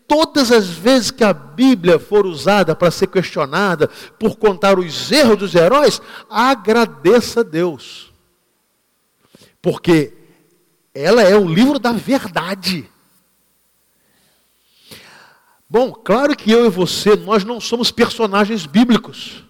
todas 0.07 0.51
as 0.51 0.67
vezes 0.67 1.09
que 1.09 1.23
a 1.23 1.33
Bíblia 1.33 1.97
for 1.97 2.25
usada 2.25 2.75
para 2.75 2.91
ser 2.91 3.07
questionada 3.07 3.87
por 4.19 4.35
contar 4.35 4.77
os 4.77 5.11
erros 5.11 5.37
dos 5.37 5.55
heróis, 5.55 6.01
agradeça 6.29 7.39
a 7.39 7.43
Deus. 7.43 8.13
Porque 9.61 10.13
ela 10.93 11.23
é 11.23 11.35
o 11.35 11.47
livro 11.47 11.79
da 11.79 11.93
verdade. 11.93 12.89
Bom, 15.67 15.91
claro 15.91 16.35
que 16.35 16.51
eu 16.51 16.65
e 16.65 16.69
você, 16.69 17.15
nós 17.15 17.43
não 17.43 17.59
somos 17.59 17.89
personagens 17.89 18.65
bíblicos. 18.65 19.44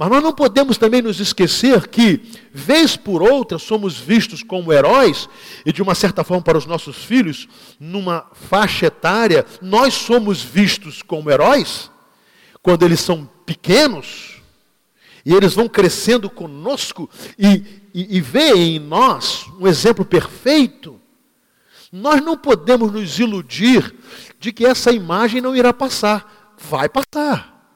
Mas 0.00 0.08
nós 0.08 0.22
não 0.22 0.32
podemos 0.32 0.78
também 0.78 1.02
nos 1.02 1.20
esquecer 1.20 1.86
que, 1.86 2.22
vez 2.54 2.96
por 2.96 3.20
outra, 3.20 3.58
somos 3.58 3.98
vistos 3.98 4.42
como 4.42 4.72
heróis, 4.72 5.28
e 5.66 5.74
de 5.74 5.82
uma 5.82 5.94
certa 5.94 6.24
forma 6.24 6.42
para 6.42 6.56
os 6.56 6.64
nossos 6.64 7.04
filhos, 7.04 7.46
numa 7.78 8.24
faixa 8.32 8.86
etária, 8.86 9.44
nós 9.60 9.92
somos 9.92 10.42
vistos 10.42 11.02
como 11.02 11.30
heróis, 11.30 11.90
quando 12.62 12.82
eles 12.82 12.98
são 13.00 13.28
pequenos, 13.44 14.40
e 15.22 15.34
eles 15.34 15.52
vão 15.52 15.68
crescendo 15.68 16.30
conosco 16.30 17.10
e, 17.38 17.82
e, 17.92 18.16
e 18.16 18.20
veem 18.22 18.76
em 18.76 18.78
nós 18.78 19.44
um 19.60 19.66
exemplo 19.66 20.02
perfeito. 20.02 20.98
Nós 21.92 22.22
não 22.22 22.38
podemos 22.38 22.90
nos 22.90 23.18
iludir 23.18 23.94
de 24.38 24.50
que 24.50 24.64
essa 24.64 24.90
imagem 24.90 25.42
não 25.42 25.54
irá 25.54 25.74
passar. 25.74 26.56
Vai 26.56 26.88
passar. 26.88 27.70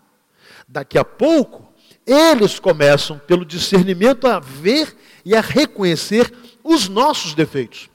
Daqui 0.66 0.96
a 0.96 1.04
pouco, 1.04 1.63
eles 2.06 2.58
começam, 2.58 3.18
pelo 3.18 3.44
discernimento, 3.44 4.26
a 4.26 4.38
ver 4.38 4.96
e 5.25 5.34
a 5.34 5.40
reconhecer 5.40 6.32
os 6.62 6.88
nossos 6.88 7.34
defeitos 7.34 7.88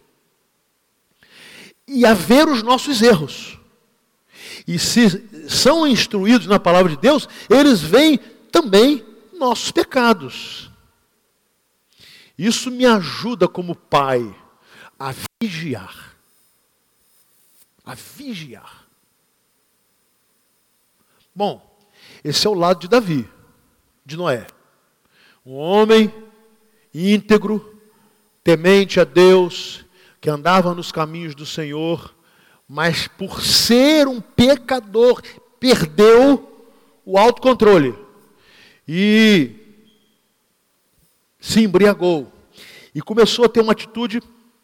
e 1.88 2.06
a 2.06 2.14
ver 2.14 2.48
os 2.48 2.62
nossos 2.62 3.02
erros. 3.02 3.58
E 4.68 4.78
se 4.78 5.50
são 5.50 5.88
instruídos 5.88 6.48
na 6.48 6.60
palavra 6.60 6.92
de 6.92 6.98
Deus, 6.98 7.28
eles 7.50 7.82
veem 7.82 8.18
também 8.52 9.06
nossos 9.34 9.72
pecados. 9.72 10.70
Isso 12.38 12.70
me 12.70 12.86
ajuda 12.86 13.48
como 13.48 13.76
pai 13.76 14.36
a 14.98 15.14
vigiar. 15.42 16.16
A 17.84 17.96
vigiar. 17.96 18.88
Bom, 21.34 21.80
esse 22.24 22.46
é 22.46 22.50
o 22.50 22.54
lado 22.54 22.82
de 22.82 22.88
Davi 22.88 23.28
de 24.10 24.18
Noé. 24.18 24.46
Um 25.46 25.56
homem 25.56 26.14
íntegro, 26.94 27.80
temente 28.44 29.00
a 29.00 29.04
Deus, 29.04 29.86
que 30.20 30.30
andava 30.30 30.74
nos 30.74 30.92
caminhos 30.92 31.36
do 31.36 31.46
Senhor, 31.46 32.14
mas 32.68 33.08
por 33.08 33.42
ser 33.42 34.08
um 34.08 34.20
pecador, 34.20 35.22
perdeu 35.60 36.68
o 37.06 37.18
autocontrole 37.18 37.96
e 38.88 39.56
se 41.40 41.62
embriagou 41.62 42.32
e 42.94 43.02
começou 43.02 43.46
a 43.46 43.50
ter 43.50 43.62
uma 43.62 43.72
atitude, 43.72 44.22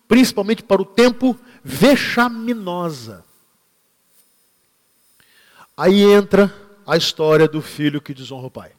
principalmente 0.07 0.63
para 0.63 0.81
o 0.81 0.85
tempo, 0.85 1.37
vexaminosa. 1.63 3.23
Aí 5.77 6.01
entra 6.01 6.53
a 6.85 6.97
história 6.97 7.47
do 7.47 7.61
filho 7.61 8.01
que 8.01 8.13
desonra 8.13 8.47
o 8.47 8.51
pai. 8.51 8.71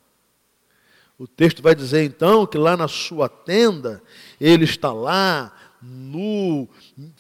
O 1.19 1.27
texto 1.27 1.63
vai 1.63 1.75
dizer 1.75 2.05
então 2.05 2.47
que 2.47 2.59
lá 2.59 2.77
na 2.77 2.89
sua 2.89 3.29
tenda, 3.29 4.03
ele 4.39 4.65
está 4.65 4.93
lá, 4.93 5.51
nu, 5.81 6.69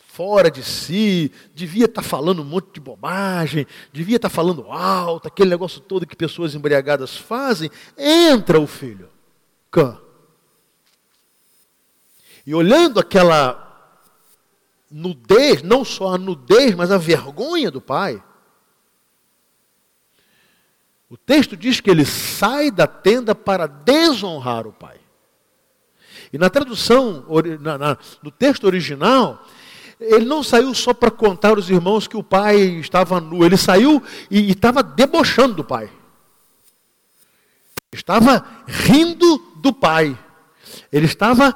fora 0.07 0.50
de 0.50 0.62
si, 0.62 1.33
devia 1.55 1.87
estar 1.87 2.03
falando 2.03 2.43
um 2.43 2.45
monte 2.45 2.75
de 2.75 2.81
bobagem, 2.81 3.67
devia 3.93 4.17
estar 4.17 4.29
falando 4.29 4.71
alto, 4.71 5.29
aquele 5.29 5.50
negócio 5.50 5.81
todo 5.81 6.07
que 6.07 6.17
pessoas 6.17 6.55
embriagadas 6.55 7.17
fazem. 7.17 7.71
Entra 7.97 8.61
o 8.61 8.67
filho, 8.67 9.09
Cã. 9.71 9.99
E 12.47 12.55
olhando 12.55 13.00
aquela 13.00 13.62
nudez, 14.91 15.62
não 15.62 15.85
só 15.85 16.15
a 16.15 16.19
nudez, 16.19 16.75
mas 16.75 16.91
a 16.91 16.99
vergonha 16.99 17.71
do 17.71 17.81
pai, 17.81 18.23
o 21.09 21.17
texto 21.17 21.57
diz 21.57 21.81
que 21.81 21.91
ele 21.91 22.05
sai 22.05 22.71
da 22.71 22.87
tenda 22.87 23.35
para 23.35 23.67
desonrar 23.67 24.67
o 24.67 24.73
pai. 24.73 24.99
E 26.33 26.39
na 26.39 26.51
tradução, 26.51 27.25
na, 27.61 27.79
na, 27.79 27.99
no 28.23 28.31
texto 28.31 28.65
original, 28.65 29.45
ele 30.01 30.25
não 30.25 30.43
saiu 30.43 30.75
só 30.75 30.93
para 30.93 31.11
contar 31.11 31.51
aos 31.51 31.71
irmãos 31.71 32.09
que 32.09 32.17
o 32.17 32.23
pai 32.23 32.61
estava 32.61 33.21
nu, 33.21 33.45
ele 33.45 33.57
saiu 33.57 34.03
e, 34.31 34.41
e 34.41 34.51
estava 34.51 34.83
debochando 34.83 35.55
do 35.55 35.65
pai. 35.65 35.91
Estava 37.93 38.45
rindo 38.67 39.39
do 39.57 39.73
pai. 39.73 40.19
Ele 40.93 41.07
estava 41.07 41.55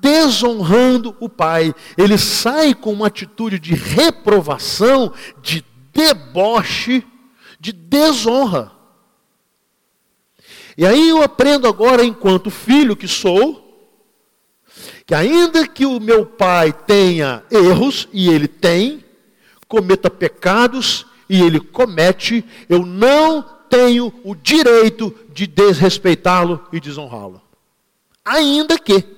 desonrando 0.00 1.16
o 1.20 1.28
pai. 1.28 1.74
Ele 1.96 2.18
sai 2.18 2.74
com 2.74 2.92
uma 2.92 3.06
atitude 3.06 3.58
de 3.58 3.74
reprovação, 3.74 5.12
de 5.42 5.64
deboche, 5.92 7.06
de 7.60 7.72
desonra. 7.72 8.75
E 10.76 10.84
aí 10.84 11.08
eu 11.08 11.22
aprendo 11.22 11.66
agora, 11.66 12.04
enquanto 12.04 12.50
filho 12.50 12.96
que 12.96 13.08
sou, 13.08 13.62
que 15.06 15.14
ainda 15.14 15.66
que 15.66 15.86
o 15.86 15.98
meu 15.98 16.26
pai 16.26 16.72
tenha 16.72 17.42
erros, 17.50 18.08
e 18.12 18.28
ele 18.28 18.46
tem, 18.46 19.04
cometa 19.66 20.10
pecados, 20.10 21.06
e 21.28 21.40
ele 21.40 21.60
comete, 21.60 22.44
eu 22.68 22.84
não 22.84 23.42
tenho 23.68 24.12
o 24.22 24.34
direito 24.34 25.14
de 25.32 25.46
desrespeitá-lo 25.46 26.66
e 26.72 26.78
desonrá-lo. 26.78 27.40
Ainda 28.24 28.78
que 28.78 29.15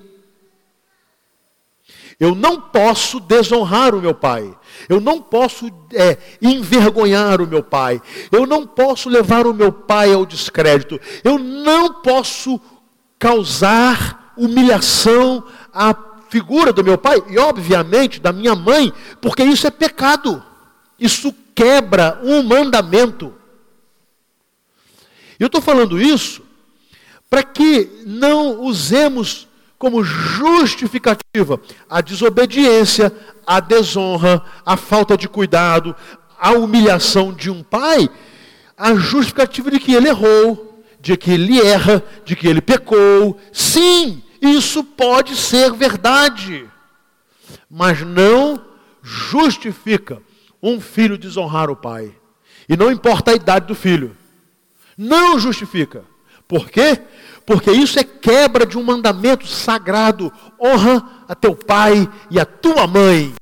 eu 2.21 2.35
não 2.35 2.61
posso 2.61 3.21
desonrar 3.21 3.95
o 3.95 4.01
meu 4.01 4.13
pai. 4.13 4.53
Eu 4.89 5.01
não 5.01 5.21
posso 5.21 5.71
é, 5.93 6.19
envergonhar 6.43 7.41
o 7.41 7.47
meu 7.47 7.63
pai. 7.63 8.03
Eu 8.33 8.45
não 8.45 8.67
posso 8.67 9.09
levar 9.09 9.47
o 9.47 9.55
meu 9.55 9.71
pai 9.71 10.13
ao 10.13 10.27
descrédito. 10.27 11.01
Eu 11.23 11.39
não 11.39 11.95
posso 12.03 12.61
causar 13.19 14.33
humilhação 14.37 15.45
à 15.73 15.95
figura 16.29 16.73
do 16.73 16.85
meu 16.85 16.99
pai 16.99 17.23
e, 17.29 17.39
obviamente, 17.39 18.21
da 18.21 18.33
minha 18.33 18.55
mãe, 18.55 18.93
porque 19.21 19.45
isso 19.45 19.67
é 19.67 19.71
pecado. 19.71 20.43
Isso 20.99 21.33
quebra 21.55 22.21
um 22.25 22.43
mandamento. 22.43 23.33
Eu 25.39 25.47
estou 25.47 25.61
falando 25.61 26.01
isso 26.01 26.43
para 27.31 27.45
que 27.45 28.03
não 28.05 28.61
usemos 28.61 29.48
como 29.79 30.03
justificativa 30.03 31.61
a 31.89 32.01
desobediência, 32.01 33.13
a 33.47 33.61
desonra, 33.61 34.43
a 34.67 34.77
falta 34.77 35.17
de 35.17 35.29
cuidado, 35.29 35.95
a 36.39 36.53
humilhação 36.53 37.33
de 37.33 37.51
um 37.51 37.63
pai, 37.63 38.09
a 38.77 38.95
justificativa 38.95 39.71
de 39.71 39.79
que 39.79 39.95
ele 39.95 40.09
errou, 40.09 40.85
de 41.01 41.17
que 41.17 41.31
ele 41.31 41.61
erra, 41.61 42.03
de 42.25 42.35
que 42.35 42.47
ele 42.47 42.61
pecou. 42.61 43.39
Sim, 43.53 44.23
isso 44.43 44.83
pode 44.83 45.37
ser 45.37 45.73
verdade, 45.73 46.69
mas 47.71 48.03
não 48.03 48.65
justifica 49.03 50.21
um 50.63 50.81
filho 50.81 51.17
desonrar 51.17 51.71
o 51.71 51.77
pai. 51.77 52.15
E 52.69 52.77
não 52.77 52.91
importa 52.91 53.31
a 53.31 53.35
idade 53.35 53.67
do 53.67 53.75
filho. 53.75 54.17
Não 54.97 55.39
justifica. 55.39 56.05
Por 56.49 56.71
quê? 56.71 56.99
porque 57.49 57.73
isso 57.73 57.99
é 57.99 58.05
quebra 58.05 58.67
de 58.67 58.77
um 58.77 58.85
mandamento 58.85 59.47
sagrado. 59.47 60.31
Honra 60.61 61.25
a 61.27 61.35
teu 61.35 61.57
pai 61.57 62.07
e 62.31 62.39
a 62.39 62.45
tua 62.45 62.87
mãe. 62.87 63.33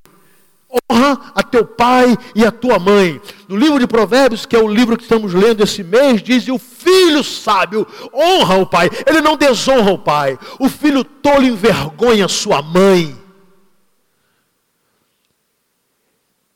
Honra 0.88 1.32
a 1.34 1.42
teu 1.42 1.66
pai 1.66 2.16
e 2.32 2.46
a 2.46 2.52
tua 2.52 2.78
mãe. 2.78 3.20
No 3.48 3.56
livro 3.56 3.80
de 3.80 3.86
Provérbios, 3.88 4.46
que 4.46 4.54
é 4.54 4.60
o 4.60 4.68
livro 4.68 4.96
que 4.96 5.02
estamos 5.02 5.34
lendo 5.34 5.60
esse 5.60 5.82
mês, 5.82 6.22
diz: 6.22 6.46
o 6.46 6.56
filho 6.56 7.24
sábio 7.24 7.84
honra 8.14 8.58
o 8.58 8.66
pai, 8.66 8.88
ele 9.04 9.20
não 9.20 9.36
desonra 9.36 9.90
o 9.90 9.98
pai. 9.98 10.38
O 10.60 10.68
filho 10.68 11.02
tolo 11.02 11.42
envergonha 11.42 12.28
sua 12.28 12.62
mãe. 12.62 13.12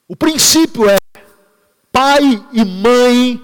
O 0.06 0.14
princípio 0.14 0.88
é: 0.88 0.98
pai 1.90 2.40
e 2.52 2.64
mãe 2.64 3.42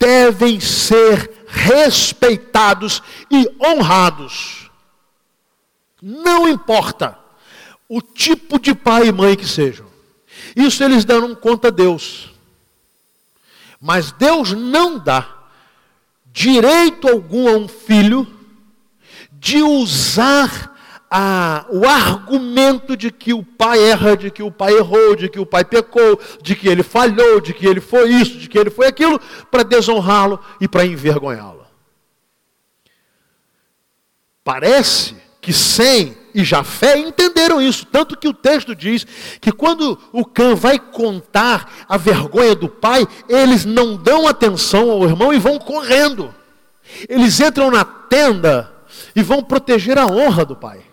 devem 0.00 0.58
ser 0.58 1.39
respeitados 1.50 3.02
e 3.30 3.46
honrados. 3.60 4.70
Não 6.00 6.48
importa 6.48 7.18
o 7.88 8.00
tipo 8.00 8.58
de 8.58 8.74
pai 8.74 9.08
e 9.08 9.12
mãe 9.12 9.36
que 9.36 9.46
sejam. 9.46 9.86
Isso 10.54 10.82
eles 10.82 11.04
deram 11.04 11.34
conta 11.34 11.68
a 11.68 11.70
Deus. 11.72 12.30
Mas 13.80 14.12
Deus 14.12 14.52
não 14.52 14.98
dá 14.98 15.28
direito 16.26 17.08
algum 17.08 17.48
a 17.48 17.56
um 17.56 17.66
filho 17.66 18.26
de 19.32 19.62
usar 19.62 20.78
a, 21.10 21.66
o 21.70 21.84
argumento 21.86 22.96
de 22.96 23.10
que 23.10 23.34
o 23.34 23.42
pai 23.42 23.82
erra, 23.82 24.16
de 24.16 24.30
que 24.30 24.42
o 24.42 24.50
pai 24.50 24.74
errou, 24.74 25.16
de 25.16 25.28
que 25.28 25.40
o 25.40 25.46
pai 25.46 25.64
pecou, 25.64 26.20
de 26.40 26.54
que 26.54 26.68
ele 26.68 26.84
falhou, 26.84 27.40
de 27.40 27.52
que 27.52 27.66
ele 27.66 27.80
foi 27.80 28.10
isso, 28.10 28.38
de 28.38 28.48
que 28.48 28.56
ele 28.56 28.70
foi 28.70 28.86
aquilo, 28.86 29.20
para 29.50 29.64
desonrá-lo 29.64 30.38
e 30.60 30.68
para 30.68 30.86
envergonhá-lo. 30.86 31.66
Parece 34.44 35.16
que 35.40 35.52
Sem 35.52 36.16
e 36.32 36.44
Jafé 36.44 36.96
entenderam 36.96 37.60
isso, 37.60 37.84
tanto 37.86 38.16
que 38.16 38.28
o 38.28 38.32
texto 38.32 38.74
diz 38.74 39.04
que 39.40 39.50
quando 39.50 39.98
o 40.12 40.24
Cã 40.24 40.54
vai 40.54 40.78
contar 40.78 41.86
a 41.88 41.96
vergonha 41.96 42.54
do 42.54 42.68
pai, 42.68 43.06
eles 43.28 43.64
não 43.64 43.96
dão 43.96 44.28
atenção 44.28 44.90
ao 44.90 45.02
irmão 45.04 45.32
e 45.32 45.38
vão 45.38 45.58
correndo. 45.58 46.32
Eles 47.08 47.40
entram 47.40 47.70
na 47.70 47.84
tenda 47.84 48.72
e 49.14 49.22
vão 49.22 49.42
proteger 49.42 49.98
a 49.98 50.06
honra 50.06 50.44
do 50.44 50.54
pai. 50.54 50.89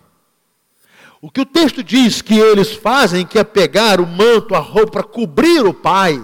O 1.20 1.30
que 1.30 1.40
o 1.40 1.46
texto 1.46 1.82
diz 1.82 2.22
que 2.22 2.38
eles 2.38 2.74
fazem, 2.74 3.26
que 3.26 3.38
é 3.38 3.44
pegar 3.44 4.00
o 4.00 4.06
manto, 4.06 4.54
a 4.54 4.60
roupa, 4.60 4.92
para 4.92 5.02
cobrir 5.02 5.66
o 5.66 5.74
pai. 5.74 6.22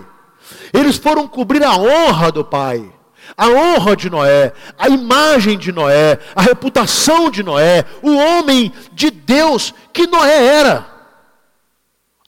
Eles 0.73 0.97
foram 0.97 1.27
cobrir 1.27 1.65
a 1.65 1.77
honra 1.77 2.31
do 2.31 2.45
pai, 2.45 2.93
a 3.37 3.49
honra 3.49 3.97
de 3.97 4.09
Noé, 4.09 4.53
a 4.79 4.89
imagem 4.89 5.59
de 5.59 5.73
Noé, 5.73 6.19
a 6.35 6.43
reputação 6.43 7.31
de 7.31 7.43
Noé, 7.43 7.85
o 8.03 8.15
homem 8.15 8.73
de 8.93 9.11
Deus 9.11 9.75
que 9.93 10.07
Noé 10.07 10.47
era, 10.47 10.87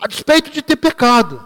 a 0.01 0.09
despeito 0.09 0.51
de 0.51 0.63
ter 0.63 0.77
pecado. 0.77 1.45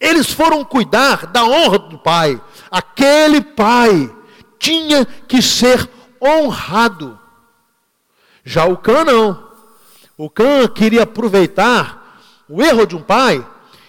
Eles 0.00 0.30
foram 0.30 0.64
cuidar 0.64 1.26
da 1.26 1.44
honra 1.44 1.78
do 1.78 1.98
pai. 1.98 2.40
Aquele 2.70 3.40
pai 3.40 4.12
tinha 4.58 5.04
que 5.04 5.40
ser 5.40 5.88
honrado. 6.20 7.18
Já 8.44 8.66
o 8.66 8.76
Cã 8.76 9.04
não. 9.04 9.43
O 10.16 10.30
Cã 10.30 10.66
queria 10.68 11.02
aproveitar 11.02 12.20
o 12.48 12.62
erro 12.62 12.86
de 12.86 12.94
um 12.94 13.02
pai, 13.02 13.44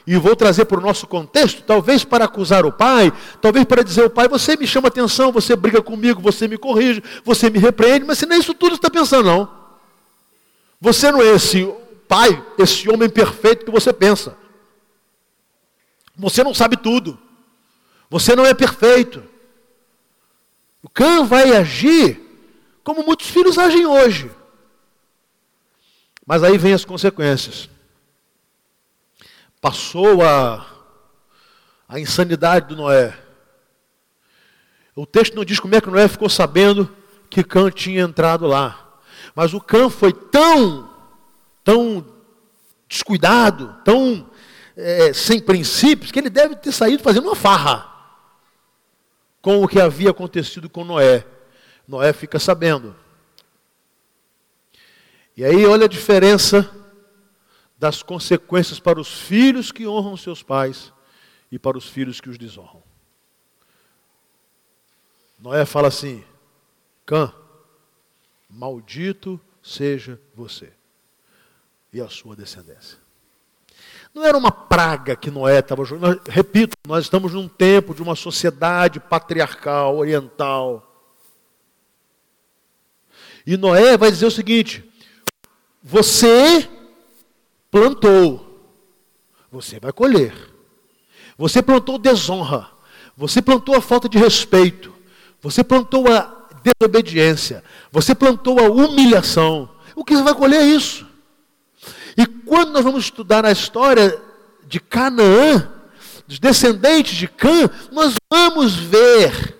e 0.08 0.16
vou 0.18 0.36
trazer 0.36 0.66
para 0.66 0.80
o 0.80 0.84
nosso 0.84 1.08
contexto, 1.08 1.64
talvez 1.64 2.04
para 2.04 2.26
acusar 2.26 2.66
o 2.66 2.72
pai, 2.72 3.12
talvez 3.42 3.66
para 3.66 3.84
dizer 3.84 4.04
ao 4.04 4.10
pai, 4.10 4.28
você 4.28 4.56
me 4.56 4.68
chama 4.68 4.88
atenção, 4.88 5.32
você 5.32 5.56
briga 5.56 5.82
comigo, 5.82 6.22
você 6.22 6.48
me 6.48 6.58
corrige, 6.58 7.04
você 7.24 7.50
me 7.50 7.58
repreende, 7.58 8.06
mas 8.06 8.20
se 8.20 8.26
nem 8.26 8.40
isso 8.40 8.54
tudo 8.54 8.76
está 8.76 8.90
pensando, 8.90 9.26
não. 9.26 9.50
Você 10.80 11.12
não 11.12 11.22
é 11.22 11.34
esse 11.34 11.66
pai, 12.08 12.44
esse 12.60 12.88
homem 12.88 13.10
perfeito 13.10 13.66
que 13.66 13.72
você 13.72 13.92
pensa. 13.92 14.38
Você 16.16 16.44
não 16.44 16.54
sabe 16.54 16.78
tudo. 16.78 17.18
Você 18.10 18.36
não 18.36 18.46
é 18.46 18.54
perfeito. 18.54 19.24
O 20.84 20.90
Cã 20.90 21.24
vai 21.24 21.56
agir 21.56 22.22
como 22.84 23.04
muitos 23.04 23.28
filhos 23.28 23.58
agem 23.58 23.88
hoje. 23.88 24.30
Mas 26.26 26.44
aí 26.44 26.58
vem 26.58 26.74
as 26.74 26.84
consequências. 26.84 27.70
Passou 29.62 30.24
a, 30.24 30.66
a 31.88 32.00
insanidade 32.00 32.68
do 32.68 32.76
Noé. 32.76 33.18
O 34.96 35.06
texto 35.06 35.36
não 35.36 35.46
diz 35.46 35.60
como 35.60 35.76
é 35.76 35.82
que 35.82 35.90
Noé 35.90 36.08
ficou 36.08 36.30
sabendo 36.30 36.90
que 37.30 37.44
Cã 37.44 37.70
tinha 37.70 38.02
entrado 38.02 38.48
lá. 38.48 39.00
Mas 39.36 39.54
o 39.54 39.62
Cã 39.62 39.90
foi 39.90 40.14
tão, 40.14 40.90
tão 41.64 42.06
descuidado, 42.88 43.76
tão 43.84 44.30
é, 44.76 45.14
sem 45.14 45.40
princípios, 45.40 46.12
que 46.12 46.20
ele 46.20 46.30
deve 46.30 46.56
ter 46.56 46.72
saído 46.72 47.04
fazendo 47.04 47.26
uma 47.28 47.36
farra 47.36 47.94
com 49.42 49.64
o 49.64 49.68
que 49.68 49.80
havia 49.80 50.10
acontecido 50.10 50.70
com 50.70 50.84
Noé. 50.84 51.26
Noé 51.88 52.14
fica 52.14 52.40
sabendo. 52.40 52.96
E 55.38 55.43
aí 55.43 55.65
olha 55.65 55.86
a 55.86 55.89
diferença 55.89 56.69
das 57.78 58.02
consequências 58.02 58.80
para 58.80 59.00
os 59.00 59.21
filhos 59.21 59.71
que 59.71 59.88
honram 59.88 60.15
seus 60.15 60.41
pais 60.41 60.93
e 61.52 61.60
para 61.60 61.78
os 61.78 61.88
filhos 61.88 62.21
que 62.21 62.30
os 62.30 62.38
desonram. 62.38 62.82
Noé 65.38 65.65
fala 65.65 65.89
assim: 65.89 66.24
Cã, 67.06 67.34
maldito 68.50 69.39
seja 69.62 70.19
você. 70.34 70.71
e 71.91 72.02
a 72.02 72.10
sua 72.10 72.36
descendência. 72.36 72.98
Não 74.13 74.24
era 74.24 74.38
uma 74.38 74.52
praga 74.52 75.15
que 75.15 75.30
Noé 75.30 75.60
estava 75.60 75.84
jogando. 75.84 76.21
Repito, 76.30 76.78
nós 76.88 77.04
estamos 77.04 77.34
num 77.34 77.48
tempo 77.48 77.93
de 77.93 78.02
uma 78.02 78.15
sociedade 78.15 79.00
patriarcal, 79.00 79.98
oriental. 79.98 80.91
E 83.45 83.58
Noé 83.58 83.98
vai 83.98 84.10
dizer 84.10 84.26
o 84.26 84.32
seguinte: 84.32 84.89
você 85.88 86.67
plantou, 87.69 88.60
você 89.52 89.80
vai 89.80 89.93
colher. 89.93 90.34
Você 91.38 91.62
plantou 91.62 92.00
desonra, 92.00 92.67
você 93.15 93.39
plantou 93.39 93.76
a 93.76 93.82
falta 93.82 94.10
de 94.10 94.17
respeito, 94.17 94.91
você 95.39 95.63
plantou 95.63 96.12
a 96.12 96.48
desobediência, 96.63 97.63
você 97.91 98.15
plantou 98.15 98.60
a 98.60 98.63
humilhação. 98.63 99.69
O 99.95 100.04
que 100.04 100.15
você 100.15 100.24
vai 100.24 100.34
colher 100.34 100.62
é 100.62 100.65
isso. 100.65 101.06
E 102.17 102.26
quando 102.26 102.71
nós 102.71 102.84
vamos 102.84 103.04
estudar 103.04 103.45
a 103.45 103.52
história 103.52 104.19
de 104.65 104.80
Canaã, 104.80 105.71
dos 106.26 106.39
descendentes 106.39 107.15
de 107.15 107.28
Cã, 107.28 107.69
nós 107.91 108.15
vamos 108.32 108.74
ver 108.74 109.56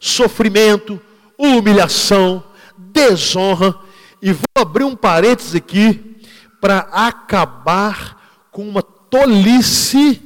sofrimento, 0.00 0.98
humilhação, 1.36 2.42
desonra. 2.78 3.85
E 4.26 4.32
vou 4.32 4.42
abrir 4.56 4.82
um 4.82 4.96
parênteses 4.96 5.54
aqui 5.54 6.16
para 6.60 6.78
acabar 6.90 8.40
com 8.50 8.68
uma 8.68 8.82
tolice 8.82 10.20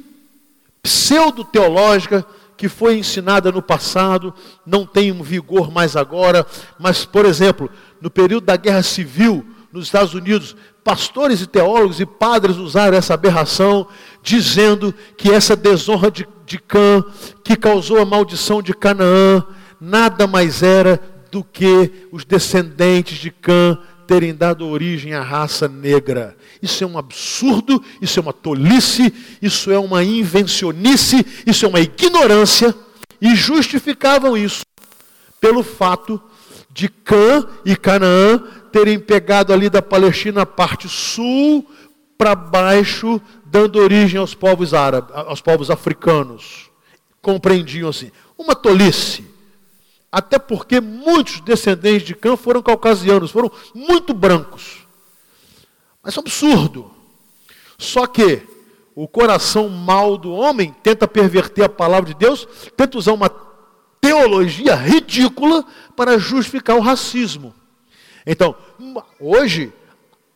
pseudo-teológica 0.81 2.25
que 2.57 2.67
foi 2.67 2.97
ensinada 2.97 3.51
no 3.51 3.61
passado, 3.61 4.33
não 4.65 4.87
tem 4.87 5.11
um 5.11 5.21
vigor 5.21 5.69
mais 5.69 5.95
agora, 5.95 6.47
mas, 6.79 7.05
por 7.05 7.25
exemplo, 7.27 7.69
no 8.01 8.09
período 8.09 8.47
da 8.47 8.55
Guerra 8.55 8.81
Civil 8.81 9.45
nos 9.71 9.85
Estados 9.85 10.15
Unidos, 10.15 10.55
pastores 10.83 11.39
e 11.39 11.45
teólogos 11.45 11.99
e 11.99 12.05
padres 12.07 12.57
usaram 12.57 12.97
essa 12.97 13.13
aberração, 13.13 13.87
dizendo 14.23 14.91
que 15.15 15.29
essa 15.29 15.55
desonra 15.55 16.09
de, 16.09 16.27
de 16.43 16.57
Cã, 16.57 17.03
que 17.43 17.55
causou 17.55 17.99
a 17.99 18.05
maldição 18.05 18.63
de 18.63 18.73
Canaã, 18.73 19.45
nada 19.79 20.25
mais 20.25 20.63
era 20.63 20.99
do 21.31 21.43
que 21.43 22.07
os 22.11 22.25
descendentes 22.25 23.19
de 23.19 23.29
Cã 23.29 23.77
terem 24.11 24.35
dado 24.35 24.67
origem 24.67 25.13
à 25.13 25.23
raça 25.23 25.69
negra. 25.69 26.35
Isso 26.61 26.83
é 26.83 26.87
um 26.87 26.97
absurdo, 26.97 27.81
isso 28.01 28.19
é 28.19 28.21
uma 28.21 28.33
tolice, 28.33 29.13
isso 29.41 29.71
é 29.71 29.79
uma 29.79 30.03
invencionice, 30.03 31.25
isso 31.47 31.63
é 31.63 31.69
uma 31.69 31.79
ignorância, 31.79 32.75
e 33.21 33.33
justificavam 33.33 34.35
isso 34.37 34.63
pelo 35.39 35.63
fato 35.63 36.21
de 36.73 36.89
Cã 36.89 37.47
e 37.63 37.73
Canaã 37.73 38.43
terem 38.69 38.99
pegado 38.99 39.53
ali 39.53 39.69
da 39.69 39.81
Palestina 39.81 40.41
a 40.41 40.45
parte 40.45 40.89
sul 40.89 41.65
para 42.17 42.35
baixo, 42.35 43.21
dando 43.45 43.79
origem 43.79 44.19
aos 44.19 44.33
povos 44.33 44.73
árabes, 44.73 45.15
aos 45.15 45.39
povos 45.39 45.71
africanos. 45.71 46.69
Compreendiam 47.21 47.87
assim. 47.87 48.11
Uma 48.37 48.55
tolice. 48.55 49.23
Até 50.11 50.37
porque 50.37 50.81
muitos 50.81 51.39
descendentes 51.39 52.05
de 52.05 52.13
Cã 52.13 52.35
foram 52.35 52.61
caucasianos, 52.61 53.31
foram 53.31 53.49
muito 53.73 54.13
brancos. 54.13 54.85
Mas 56.03 56.17
é 56.17 56.19
um 56.19 56.21
absurdo. 56.21 56.91
Só 57.77 58.05
que 58.05 58.41
o 58.93 59.07
coração 59.07 59.69
mau 59.69 60.17
do 60.17 60.33
homem 60.33 60.75
tenta 60.83 61.07
perverter 61.07 61.63
a 61.63 61.69
palavra 61.69 62.09
de 62.09 62.13
Deus, 62.13 62.47
tenta 62.75 62.97
usar 62.97 63.13
uma 63.13 63.31
teologia 64.01 64.75
ridícula 64.75 65.65
para 65.95 66.17
justificar 66.17 66.75
o 66.75 66.81
racismo. 66.81 67.53
Então, 68.25 68.55
hoje, 69.19 69.71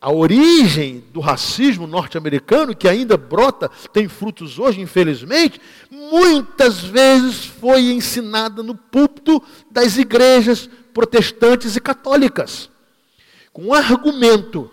a 0.06 0.12
origem 0.12 1.04
do 1.12 1.20
racismo 1.20 1.88
norte-americano, 1.88 2.76
que 2.76 2.88
ainda 2.88 3.18
brota, 3.18 3.72
tem 3.91 4.08
frutos 4.08 4.60
hoje, 4.60 4.80
infelizmente, 4.80 5.60
muitas 5.89 6.80
vezes 6.80 7.44
foi 7.44 7.91
ensinada 7.91 8.62
no 8.62 8.76
púlpito 8.76 9.41
das 9.72 9.98
igrejas 9.98 10.70
protestantes 10.94 11.76
e 11.76 11.82
católicas, 11.82 12.70
com 13.52 13.63
um 13.63 13.74
argumento 13.74 14.70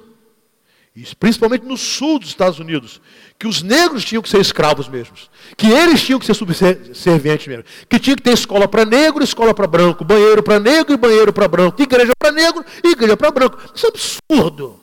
principalmente 1.18 1.64
no 1.64 1.78
sul 1.78 2.18
dos 2.18 2.28
Estados 2.28 2.58
Unidos, 2.58 3.00
que 3.38 3.46
os 3.46 3.62
negros 3.62 4.04
tinham 4.04 4.20
que 4.20 4.28
ser 4.28 4.42
escravos 4.42 4.86
mesmos, 4.86 5.30
que 5.56 5.66
eles 5.66 6.02
tinham 6.02 6.20
que 6.20 6.26
ser 6.26 6.34
subservientes 6.34 7.46
mesmo, 7.46 7.64
que 7.88 7.98
tinha 7.98 8.14
que 8.14 8.22
ter 8.22 8.34
escola 8.34 8.68
para 8.68 8.84
negro, 8.84 9.24
escola 9.24 9.54
para 9.54 9.66
branco, 9.66 10.04
banheiro 10.04 10.42
para 10.42 10.60
negro 10.60 10.92
e 10.92 10.98
banheiro 10.98 11.32
para 11.32 11.48
branco, 11.48 11.80
igreja 11.80 12.12
para 12.18 12.30
negro 12.30 12.62
e 12.84 12.88
igreja 12.88 13.16
para 13.16 13.30
branco. 13.30 13.58
Isso 13.74 13.86
é 13.86 13.88
absurdo. 13.88 14.81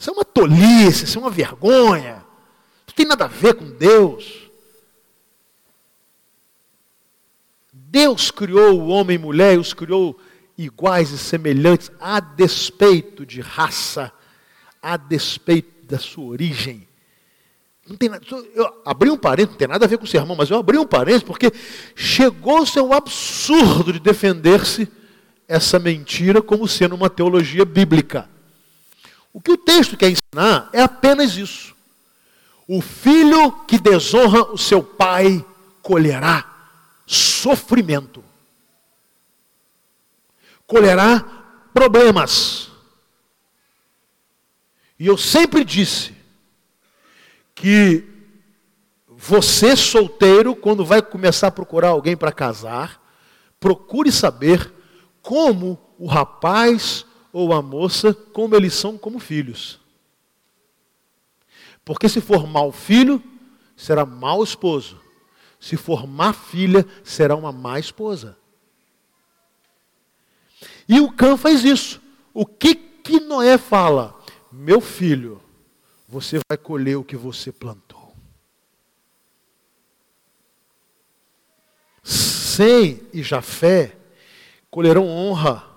Isso 0.00 0.08
é 0.08 0.12
uma 0.14 0.24
tolice, 0.24 1.04
isso 1.04 1.18
é 1.18 1.20
uma 1.20 1.30
vergonha. 1.30 2.24
Não 2.86 2.94
tem 2.94 3.04
nada 3.04 3.26
a 3.26 3.28
ver 3.28 3.52
com 3.52 3.70
Deus. 3.70 4.50
Deus 7.70 8.30
criou 8.30 8.80
o 8.80 8.88
homem 8.88 9.16
e 9.16 9.18
mulher 9.18 9.58
os 9.58 9.74
criou 9.74 10.18
iguais 10.56 11.10
e 11.10 11.18
semelhantes 11.18 11.92
a 12.00 12.18
despeito 12.18 13.26
de 13.26 13.42
raça, 13.42 14.10
a 14.80 14.96
despeito 14.96 15.84
da 15.84 15.98
sua 15.98 16.24
origem. 16.24 16.88
Não 17.86 17.94
tem 17.94 18.08
nada, 18.08 18.24
eu 18.54 18.82
abri 18.86 19.10
um 19.10 19.18
parênteses, 19.18 19.50
não 19.50 19.58
tem 19.58 19.68
nada 19.68 19.84
a 19.84 19.88
ver 19.88 19.98
com 19.98 20.04
o 20.04 20.08
sermão, 20.08 20.34
mas 20.34 20.48
eu 20.48 20.56
abri 20.56 20.78
um 20.78 20.86
parênteses 20.86 21.24
porque 21.24 21.52
chegou-se 21.94 22.78
ao 22.78 22.94
absurdo 22.94 23.92
de 23.92 24.00
defender-se 24.00 24.88
essa 25.46 25.78
mentira 25.78 26.40
como 26.40 26.66
sendo 26.66 26.94
uma 26.94 27.10
teologia 27.10 27.66
bíblica. 27.66 28.29
O 29.32 29.40
que 29.40 29.52
o 29.52 29.56
texto 29.56 29.96
quer 29.96 30.10
ensinar 30.10 30.68
é 30.72 30.82
apenas 30.82 31.36
isso. 31.36 31.74
O 32.66 32.80
filho 32.80 33.52
que 33.66 33.78
desonra 33.78 34.42
o 34.52 34.58
seu 34.58 34.82
pai 34.82 35.44
colherá 35.82 36.46
sofrimento, 37.06 38.22
colherá 40.66 41.20
problemas 41.72 42.70
e 45.00 45.06
eu 45.06 45.16
sempre 45.16 45.64
disse 45.64 46.14
que 47.54 48.06
você 49.08 49.74
solteiro, 49.74 50.54
quando 50.54 50.84
vai 50.84 51.00
começar 51.00 51.46
a 51.46 51.50
procurar 51.50 51.88
alguém 51.88 52.14
para 52.14 52.30
casar, 52.30 53.02
procure 53.58 54.12
saber 54.12 54.70
como 55.22 55.80
o 55.98 56.06
rapaz 56.06 57.06
ou 57.32 57.52
a 57.52 57.62
moça, 57.62 58.12
como 58.12 58.56
eles 58.56 58.74
são 58.74 58.98
como 58.98 59.18
filhos. 59.18 59.80
Porque 61.84 62.08
se 62.08 62.20
for 62.20 62.46
mau 62.46 62.70
filho, 62.72 63.22
será 63.76 64.04
mau 64.04 64.42
esposo. 64.42 65.00
Se 65.58 65.76
for 65.76 66.06
má 66.06 66.32
filha, 66.32 66.86
será 67.04 67.36
uma 67.36 67.52
má 67.52 67.78
esposa. 67.78 68.36
E 70.88 71.00
o 71.00 71.12
Cã 71.12 71.36
faz 71.36 71.64
isso. 71.64 72.00
O 72.32 72.46
que 72.46 72.74
que 72.74 73.20
Noé 73.20 73.58
fala? 73.58 74.18
Meu 74.50 74.80
filho, 74.80 75.40
você 76.08 76.40
vai 76.48 76.58
colher 76.58 76.96
o 76.96 77.04
que 77.04 77.16
você 77.16 77.52
plantou. 77.52 78.14
Sem 82.02 83.00
e 83.12 83.22
Jafé 83.22 83.96
colherão 84.70 85.06
honra, 85.06 85.69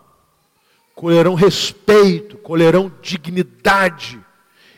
colherão 0.96 1.34
respeito, 1.34 2.38
colherão 2.38 2.92
dignidade 3.02 4.20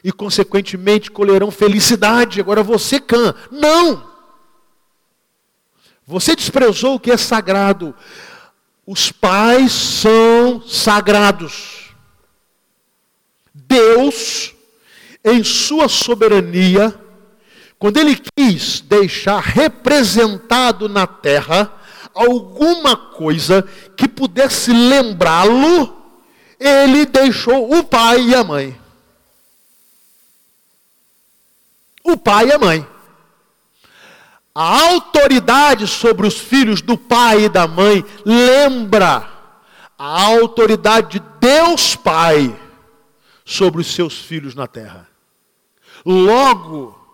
e, 0.04 0.12
consequentemente, 0.12 1.12
colherão 1.12 1.52
felicidade. 1.52 2.40
Agora 2.40 2.64
você, 2.64 3.00
Cã, 3.00 3.34
não! 3.52 4.16
Você 6.06 6.36
desprezou 6.36 6.96
o 6.96 7.00
que 7.00 7.12
é 7.12 7.18
sagrado. 7.18 7.96
Os 8.86 9.12
pais 9.12 9.72
são 9.72 10.62
sagrados. 10.62 11.90
Deus, 13.54 14.54
em 15.24 15.44
sua 15.44 15.90
soberania, 15.90 16.94
quando 17.80 17.98
ele 17.98 18.16
quis 18.38 18.82
deixar 18.82 19.42
representado 19.42 20.88
na 20.88 21.08
terra 21.08 21.74
alguma 22.14 22.96
coisa 22.96 23.68
que 23.98 24.08
pudesse 24.08 24.72
lembrá-lo, 24.72 26.05
ele 26.60 27.06
deixou 27.06 27.78
o 27.78 27.84
pai 27.84 28.22
e 28.22 28.36
a 28.36 28.44
mãe. 28.44 28.80
O 32.04 32.18
pai 32.18 32.48
e 32.48 32.52
a 32.54 32.58
mãe. 32.58 32.88
A 34.54 34.88
autoridade 34.90 35.86
sobre 35.88 36.26
os 36.26 36.38
filhos 36.38 36.82
do 36.82 36.98
pai 36.98 37.46
e 37.46 37.50
da 37.50 37.68
mãe 37.68 38.06
lembra 38.26 39.30
a 39.98 40.24
autoridade 40.24 41.20
de 41.20 41.26
Deus 41.40 41.96
Pai 41.96 42.58
sobre 43.44 43.82
os 43.82 43.94
seus 43.94 44.18
filhos 44.18 44.56
na 44.56 44.68
terra. 44.68 45.08
Logo, 46.06 47.05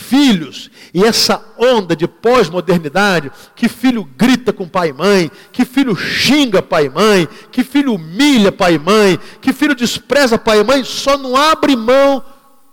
filhos. 0.00 0.70
E 0.92 1.04
essa 1.04 1.44
onda 1.58 1.94
de 1.94 2.08
pós-modernidade, 2.08 3.30
que 3.54 3.68
filho 3.68 4.04
grita 4.16 4.52
com 4.52 4.68
pai 4.68 4.88
e 4.88 4.92
mãe, 4.92 5.30
que 5.52 5.64
filho 5.64 5.94
xinga 5.94 6.62
pai 6.62 6.86
e 6.86 6.90
mãe, 6.90 7.28
que 7.52 7.62
filho 7.62 7.94
humilha 7.94 8.50
pai 8.50 8.74
e 8.74 8.78
mãe, 8.78 9.18
que 9.40 9.52
filho 9.52 9.74
despreza 9.74 10.38
pai 10.38 10.60
e 10.60 10.64
mãe, 10.64 10.82
só 10.82 11.16
não 11.16 11.36
abre 11.36 11.76
mão 11.76 12.24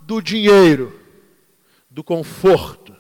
do 0.01 0.21
dinheiro, 0.21 0.99
do 1.91 2.03
conforto, 2.03 2.95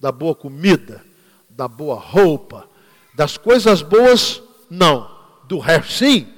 da 0.00 0.12
boa 0.12 0.34
comida, 0.34 1.04
da 1.50 1.66
boa 1.66 1.98
roupa, 1.98 2.68
das 3.14 3.36
coisas 3.36 3.82
boas, 3.82 4.42
não, 4.70 5.10
do 5.44 5.58
resto 5.58 5.92
sim. 5.92 6.28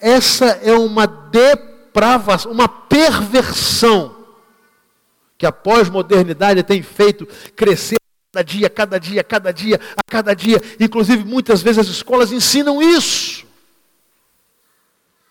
Essa 0.00 0.46
é 0.46 0.72
uma 0.72 1.06
depravação, 1.06 2.50
uma 2.50 2.68
perversão 2.68 4.19
que 5.40 5.46
a 5.46 5.50
pós-modernidade 5.50 6.62
tem 6.62 6.82
feito 6.82 7.26
crescer 7.56 7.96
cada 8.30 8.44
dia, 8.44 8.68
cada 8.68 8.98
dia, 9.00 9.24
cada 9.24 9.52
dia, 9.52 9.80
a 9.96 10.02
cada 10.02 10.34
dia. 10.34 10.60
Inclusive, 10.78 11.24
muitas 11.24 11.62
vezes 11.62 11.78
as 11.78 11.86
escolas 11.86 12.30
ensinam 12.30 12.82
isso. 12.82 13.46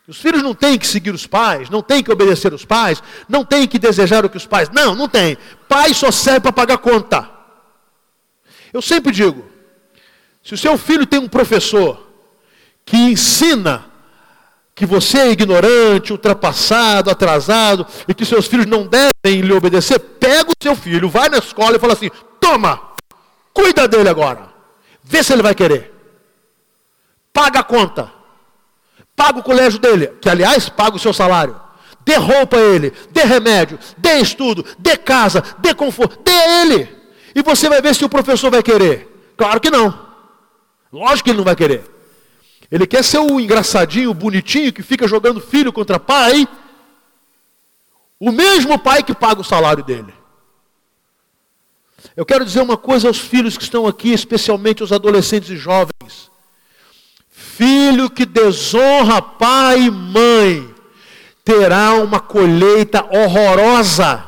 Os 0.08 0.20
filhos 0.20 0.42
não 0.42 0.56
têm 0.56 0.80
que 0.80 0.88
seguir 0.88 1.14
os 1.14 1.28
pais, 1.28 1.70
não 1.70 1.84
têm 1.84 2.02
que 2.02 2.12
obedecer 2.12 2.52
os 2.52 2.66
pais, 2.66 3.04
não 3.30 3.46
têm 3.46 3.68
que 3.68 3.78
desejar 3.78 4.26
o 4.26 4.30
que 4.32 4.38
os 4.38 4.48
pais. 4.48 4.68
Não, 4.72 4.96
não 4.96 5.08
tem. 5.08 5.38
Pai 5.68 5.94
só 5.94 6.10
serve 6.10 6.40
para 6.40 6.54
pagar 6.54 6.80
conta. 6.80 7.30
Eu 8.74 8.82
sempre 8.82 9.12
digo: 9.12 9.46
se 10.44 10.56
o 10.56 10.58
seu 10.58 10.76
filho 10.76 11.06
tem 11.06 11.20
um 11.20 11.30
professor 11.30 12.12
que 12.84 12.98
ensina 12.98 13.89
que 14.80 14.86
você 14.86 15.18
é 15.18 15.32
ignorante, 15.32 16.14
ultrapassado, 16.14 17.12
atrasado, 17.12 17.86
e 18.08 18.14
que 18.14 18.26
seus 18.26 18.48
filhos 18.48 18.66
não 18.66 18.88
devem 18.88 19.42
lhe 19.42 19.52
obedecer, 19.52 20.00
pega 20.00 20.52
o 20.52 20.64
seu 20.64 20.74
filho, 20.74 21.10
vai 21.10 21.28
na 21.28 21.40
escola 21.40 21.76
e 21.76 21.80
fala 21.80 21.92
assim: 21.92 22.10
toma, 22.40 22.80
cuida 23.54 23.90
dele 23.90 24.08
agora, 24.08 24.48
vê 25.04 25.22
se 25.22 25.34
ele 25.34 25.44
vai 25.44 25.54
querer. 25.54 25.94
Paga 27.34 27.60
a 27.60 27.64
conta, 27.64 28.10
paga 29.18 29.40
o 29.40 29.44
colégio 29.44 29.80
dele, 29.80 30.14
que 30.22 30.30
aliás 30.30 30.70
paga 30.70 30.96
o 30.96 31.00
seu 31.00 31.12
salário. 31.12 31.60
Dê 32.06 32.16
roupa 32.16 32.56
a 32.56 32.62
ele, 32.62 32.94
dê 33.12 33.24
remédio, 33.24 33.78
dê 33.98 34.20
estudo, 34.20 34.66
dê 34.78 34.96
casa, 34.96 35.44
dê 35.58 35.74
conforto, 35.74 36.24
dê 36.24 36.32
a 36.32 36.62
ele. 36.62 36.88
E 37.36 37.44
você 37.44 37.68
vai 37.68 37.82
ver 37.82 37.94
se 37.94 38.06
o 38.06 38.10
professor 38.10 38.50
vai 38.50 38.64
querer. 38.64 39.34
Claro 39.36 39.60
que 39.60 39.70
não. 39.70 40.08
Lógico 40.90 41.26
que 41.26 41.32
ele 41.32 41.40
não 41.40 41.46
vai 41.46 41.58
querer. 41.58 41.99
Ele 42.72 42.86
quer 42.86 43.04
ser 43.04 43.18
o 43.18 43.40
engraçadinho, 43.40 44.14
bonitinho, 44.14 44.72
que 44.72 44.84
fica 44.84 45.08
jogando 45.08 45.42
filho 45.42 45.74
contra 45.74 46.00
pai. 46.00 46.48
O 48.20 48.32
mesmo 48.32 48.78
pai 48.78 49.02
que 49.02 49.16
paga 49.16 49.42
o 49.42 49.44
salário 49.44 49.84
dele. 49.84 50.14
Eu 52.16 52.26
quero 52.26 52.46
dizer 52.46 52.62
uma 52.62 52.78
coisa 52.78 53.08
aos 53.08 53.18
filhos 53.18 53.58
que 53.58 53.64
estão 53.64 53.88
aqui, 53.88 54.12
especialmente 54.12 54.84
os 54.84 54.92
adolescentes 54.92 55.50
e 55.50 55.58
jovens. 55.58 56.30
Filho 57.30 58.10
que 58.10 58.26
desonra 58.26 59.22
pai 59.22 59.84
e 59.84 59.92
mãe 59.92 60.76
terá 61.44 61.96
uma 61.96 62.20
colheita 62.20 63.04
horrorosa, 63.12 64.24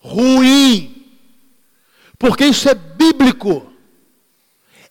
ruim, 0.00 1.06
porque 2.18 2.44
isso 2.44 2.68
é 2.68 2.74
bíblico 2.74 3.72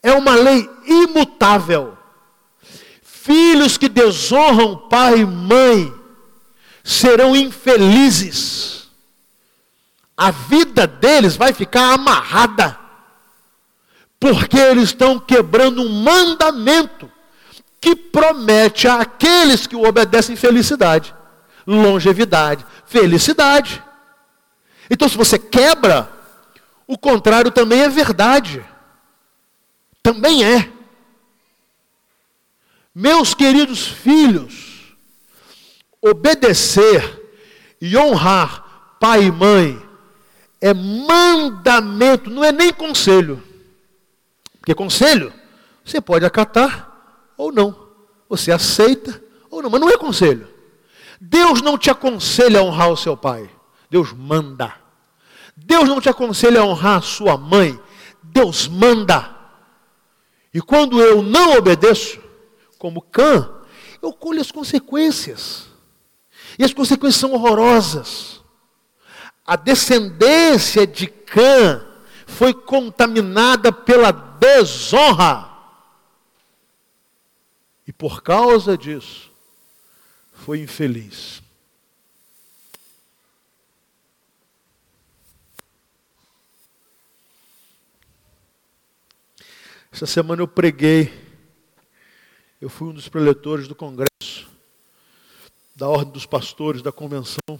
é 0.01 0.13
uma 0.13 0.36
lei 0.36 0.69
imutável. 0.86 1.97
Filhos 3.01 3.77
que 3.77 3.89
desonram 3.89 4.77
pai 4.89 5.19
e 5.19 5.25
mãe 5.25 5.93
serão 6.83 7.36
infelizes. 7.36 8.88
A 10.15 10.31
vida 10.31 10.88
deles 10.88 11.36
vai 11.36 11.53
ficar 11.53 11.93
amarrada, 11.93 12.79
porque 14.19 14.57
eles 14.57 14.86
estão 14.86 15.19
quebrando 15.19 15.81
um 15.81 15.89
mandamento 15.89 17.12
que 17.79 17.95
promete 17.95 18.88
àqueles 18.88 19.67
que 19.67 19.75
o 19.75 19.88
obedecem 19.88 20.36
felicidade, 20.36 21.13
longevidade, 21.67 22.65
felicidade. 22.86 23.83
Então, 24.89 25.07
se 25.07 25.17
você 25.17 25.38
quebra, 25.38 26.10
o 26.88 26.97
contrário 26.97 27.51
também 27.51 27.81
é 27.81 27.89
verdade. 27.89 28.65
Também 30.08 30.41
é. 30.41 30.72
Meus 32.96 33.34
queridos 33.34 33.86
filhos, 33.86 34.96
obedecer 36.02 37.30
e 37.82 37.98
honrar 37.98 38.96
pai 39.02 39.26
e 39.26 39.32
mãe 39.34 39.82
é 40.62 40.74
mandamento, 40.74 42.30
não 42.30 42.41
é 42.41 42.54
nem 42.54 42.72
conselho. 42.72 43.43
Porque 44.62 44.74
conselho 44.74 45.34
você 45.84 46.00
pode 46.00 46.24
acatar 46.24 46.89
ou 47.36 47.52
não. 47.52 47.78
Você 48.30 48.50
aceita 48.50 49.22
ou 49.52 49.62
não, 49.62 49.70
mas 49.70 49.82
não 49.82 49.89
é 49.89 49.98
conselho. 49.98 50.48
Deus 51.20 51.62
não 51.62 51.78
te 51.78 51.89
aconselha 51.89 52.62
a 52.62 52.63
honrar 52.63 52.89
o 52.91 52.96
seu 52.96 53.17
pai. 53.17 53.50
Deus 53.89 54.13
manda. 54.13 54.74
Deus 55.54 55.89
não 55.89 56.00
te 56.00 56.08
aconselha 56.08 56.62
a 56.62 56.65
honrar 56.65 57.00
a 57.00 57.02
sua 57.02 57.36
mãe. 57.36 57.78
Deus 58.24 58.70
manda. 58.70 59.36
E 60.58 60.60
quando 60.60 61.00
eu 61.00 61.22
não 61.22 61.56
obedeço, 61.56 62.20
como 62.80 63.00
Cã, 63.00 63.48
eu 64.02 64.12
colho 64.12 64.41
as 64.41 64.52
consequências. 64.52 65.67
E 66.58 66.63
as 66.63 66.74
consequências 66.74 67.22
são 67.22 67.34
horrorosas. 67.34 68.41
A 69.46 69.56
descendência 69.56 70.88
de 70.88 71.06
Cã 71.06 71.86
foi 72.26 72.56
contaminada 72.56 73.72
pela 73.72 74.12
desonra. 74.12 75.48
E 77.86 77.93
por 77.93 78.24
causa 78.24 78.76
disso, 78.76 79.32
foi 80.34 80.62
infeliz. 80.62 81.39
Essa 89.97 90.05
semana 90.05 90.43
eu 90.43 90.47
preguei, 90.47 91.12
eu 92.62 92.69
fui 92.69 92.89
um 92.89 92.93
dos 92.93 93.10
preletores 93.10 93.67
do 93.67 93.73
Congresso, 93.73 94.47
da 95.75 95.89
Ordem 95.89 96.13
dos 96.13 96.23
Pastores, 96.23 96.83
da 96.83 96.91
Convenção. 96.91 97.60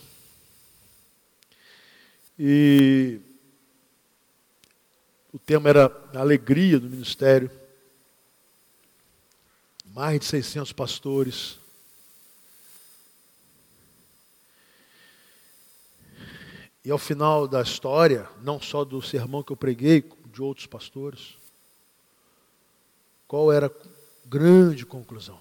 E 2.38 3.20
o 5.34 5.40
tema 5.40 5.68
era 5.70 5.92
a 6.14 6.20
alegria 6.20 6.80
do 6.80 6.88
ministério. 6.88 7.50
Mais 9.88 10.20
de 10.20 10.26
600 10.28 10.72
pastores. 10.74 11.58
E 16.86 16.92
ao 16.92 17.00
final 17.00 17.48
da 17.48 17.64
história, 17.64 18.30
não 18.44 18.62
só 18.62 18.86
do 18.86 19.02
sermão 19.02 19.42
que 19.42 19.52
eu 19.52 19.58
preguei, 19.58 20.08
de 20.32 20.40
outros 20.44 20.68
pastores, 20.68 21.37
qual 23.28 23.52
era 23.52 23.68
a 23.68 23.72
grande 24.26 24.86
conclusão? 24.86 25.40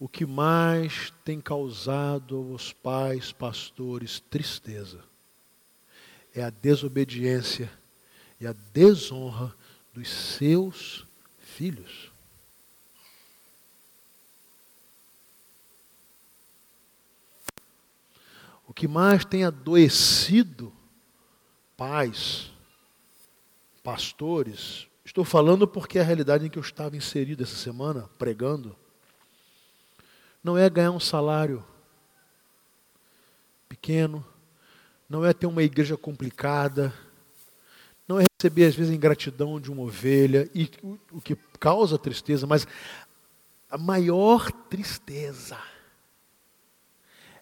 O 0.00 0.08
que 0.08 0.26
mais 0.26 1.12
tem 1.24 1.40
causado 1.40 2.36
aos 2.36 2.72
pais, 2.72 3.30
pastores, 3.30 4.18
tristeza 4.18 5.04
é 6.34 6.42
a 6.42 6.50
desobediência 6.50 7.70
e 8.40 8.46
a 8.46 8.52
desonra 8.72 9.54
dos 9.92 10.08
seus 10.08 11.06
filhos. 11.38 12.10
O 18.66 18.74
que 18.74 18.88
mais 18.88 19.24
tem 19.24 19.44
adoecido 19.44 20.72
pais, 21.76 22.50
pastores, 23.82 24.88
Estou 25.12 25.26
falando 25.26 25.68
porque 25.68 25.98
a 25.98 26.02
realidade 26.02 26.46
em 26.46 26.48
que 26.48 26.58
eu 26.58 26.62
estava 26.62 26.96
inserido 26.96 27.42
essa 27.42 27.54
semana, 27.54 28.08
pregando, 28.16 28.74
não 30.42 30.56
é 30.56 30.70
ganhar 30.70 30.90
um 30.90 30.98
salário 30.98 31.62
pequeno, 33.68 34.24
não 35.06 35.22
é 35.22 35.34
ter 35.34 35.46
uma 35.46 35.62
igreja 35.62 35.98
complicada, 35.98 36.94
não 38.08 38.18
é 38.18 38.24
receber 38.40 38.64
às 38.64 38.74
vezes 38.74 38.90
a 38.90 38.94
ingratidão 38.94 39.60
de 39.60 39.70
uma 39.70 39.82
ovelha, 39.82 40.48
e 40.54 40.70
o 41.10 41.20
que 41.20 41.36
causa 41.60 41.98
tristeza, 41.98 42.46
mas 42.46 42.66
a 43.70 43.76
maior 43.76 44.50
tristeza 44.50 45.58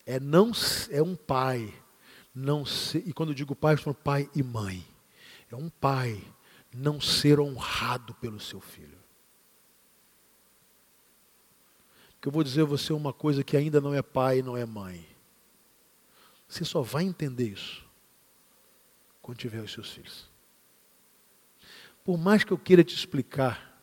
é 0.05 0.19
não 0.19 0.51
é 0.91 1.01
um 1.01 1.15
pai 1.15 1.73
não 2.35 2.67
ser, 2.67 3.05
e 3.07 3.13
quando 3.13 3.29
eu 3.29 3.35
digo 3.37 3.55
pai, 3.55 3.75
eu 3.75 3.77
estou 3.77 3.95
falando 3.95 4.03
pai 4.03 4.29
e 4.35 4.43
mãe. 4.43 4.85
É 5.53 5.55
um 5.55 5.71
pai 5.71 6.21
não 6.73 7.01
ser 7.01 7.41
honrado 7.41 8.15
pelo 8.15 8.39
seu 8.39 8.61
filho. 8.61 8.99
Que 12.21 12.29
eu 12.29 12.33
vou 12.33 12.45
dizer 12.45 12.63
a 12.63 12.67
você 12.67 12.93
uma 12.93 13.13
coisa 13.13 13.43
que 13.43 13.57
ainda 13.57 13.81
não 13.81 13.95
é 13.95 14.03
pai 14.03 14.43
não 14.43 14.57
é 14.57 14.65
mãe. 14.65 15.07
Você 16.49 16.65
só 16.65 16.83
vai 16.83 17.05
entender 17.05 17.49
isso 17.49 17.85
quando 19.23 19.39
tiver 19.39 19.61
os 19.61 19.73
seus 19.73 19.91
filhos. 19.91 20.29
Por 22.05 22.19
mais 22.19 22.45
que 22.45 22.53
eu 22.53 22.59
queira 22.59 22.83
te 22.83 22.95
explicar, 22.95 23.81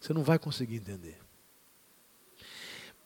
você 0.00 0.12
não 0.12 0.22
vai 0.22 0.38
conseguir 0.38 0.76
entender. 0.76 1.18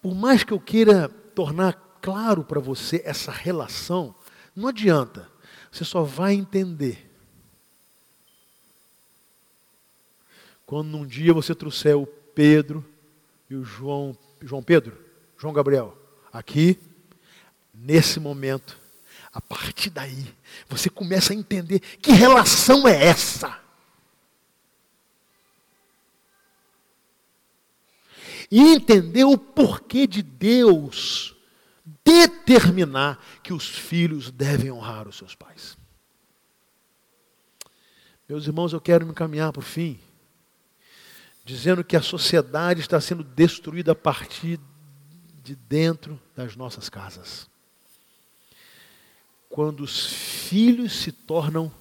Por 0.01 0.14
mais 0.14 0.42
que 0.42 0.53
eu 0.53 0.61
queira 0.61 1.09
tornar 1.09 1.75
claro 2.01 2.44
para 2.44 2.61
você 2.61 3.03
essa 3.05 3.31
relação, 3.31 4.14
não 4.55 4.68
adianta. 4.68 5.31
Você 5.71 5.85
só 5.85 6.03
vai 6.03 6.35
entender 6.35 7.08
quando 10.68 10.98
um 10.98 11.07
dia 11.07 11.33
você 11.33 11.54
trouxer 11.54 11.96
o 11.96 12.07
Pedro 12.07 12.85
e 13.48 13.54
o 13.54 13.64
João, 13.64 14.14
João 14.42 14.62
Pedro, 14.62 15.02
João 15.38 15.54
Gabriel, 15.54 15.96
aqui, 16.31 16.78
nesse 17.72 18.20
momento, 18.20 18.78
a 19.33 19.40
partir 19.40 19.88
daí, 19.88 20.26
você 20.68 20.90
começa 20.90 21.33
a 21.33 21.37
entender 21.37 21.81
que 21.81 22.12
relação 22.12 22.87
é 22.87 23.02
essa. 23.02 23.59
E 28.50 28.61
entender 28.61 29.24
o 29.24 29.38
porquê 29.38 30.07
de 30.07 30.22
Deus 30.22 31.35
determinar 32.04 33.24
que 33.42 33.54
os 33.54 33.66
filhos 33.66 34.31
devem 34.31 34.70
honrar 34.70 35.09
os 35.09 35.16
seus 35.16 35.35
pais. 35.35 35.78
Meus 38.28 38.46
irmãos, 38.46 38.74
eu 38.74 38.81
quero 38.83 39.07
me 39.07 39.12
encaminhar 39.12 39.50
para 39.50 39.61
o 39.61 39.64
fim, 39.64 39.98
dizendo 41.48 41.82
que 41.82 41.96
a 41.96 42.02
sociedade 42.02 42.82
está 42.82 43.00
sendo 43.00 43.24
destruída 43.24 43.92
a 43.92 43.94
partir 43.94 44.61
de 45.42 45.56
dentro 45.56 46.20
das 46.37 46.54
nossas 46.54 46.90
casas. 46.90 47.48
Quando 49.48 49.80
os 49.80 50.04
filhos 50.04 50.92
se 50.92 51.11
tornam 51.11 51.72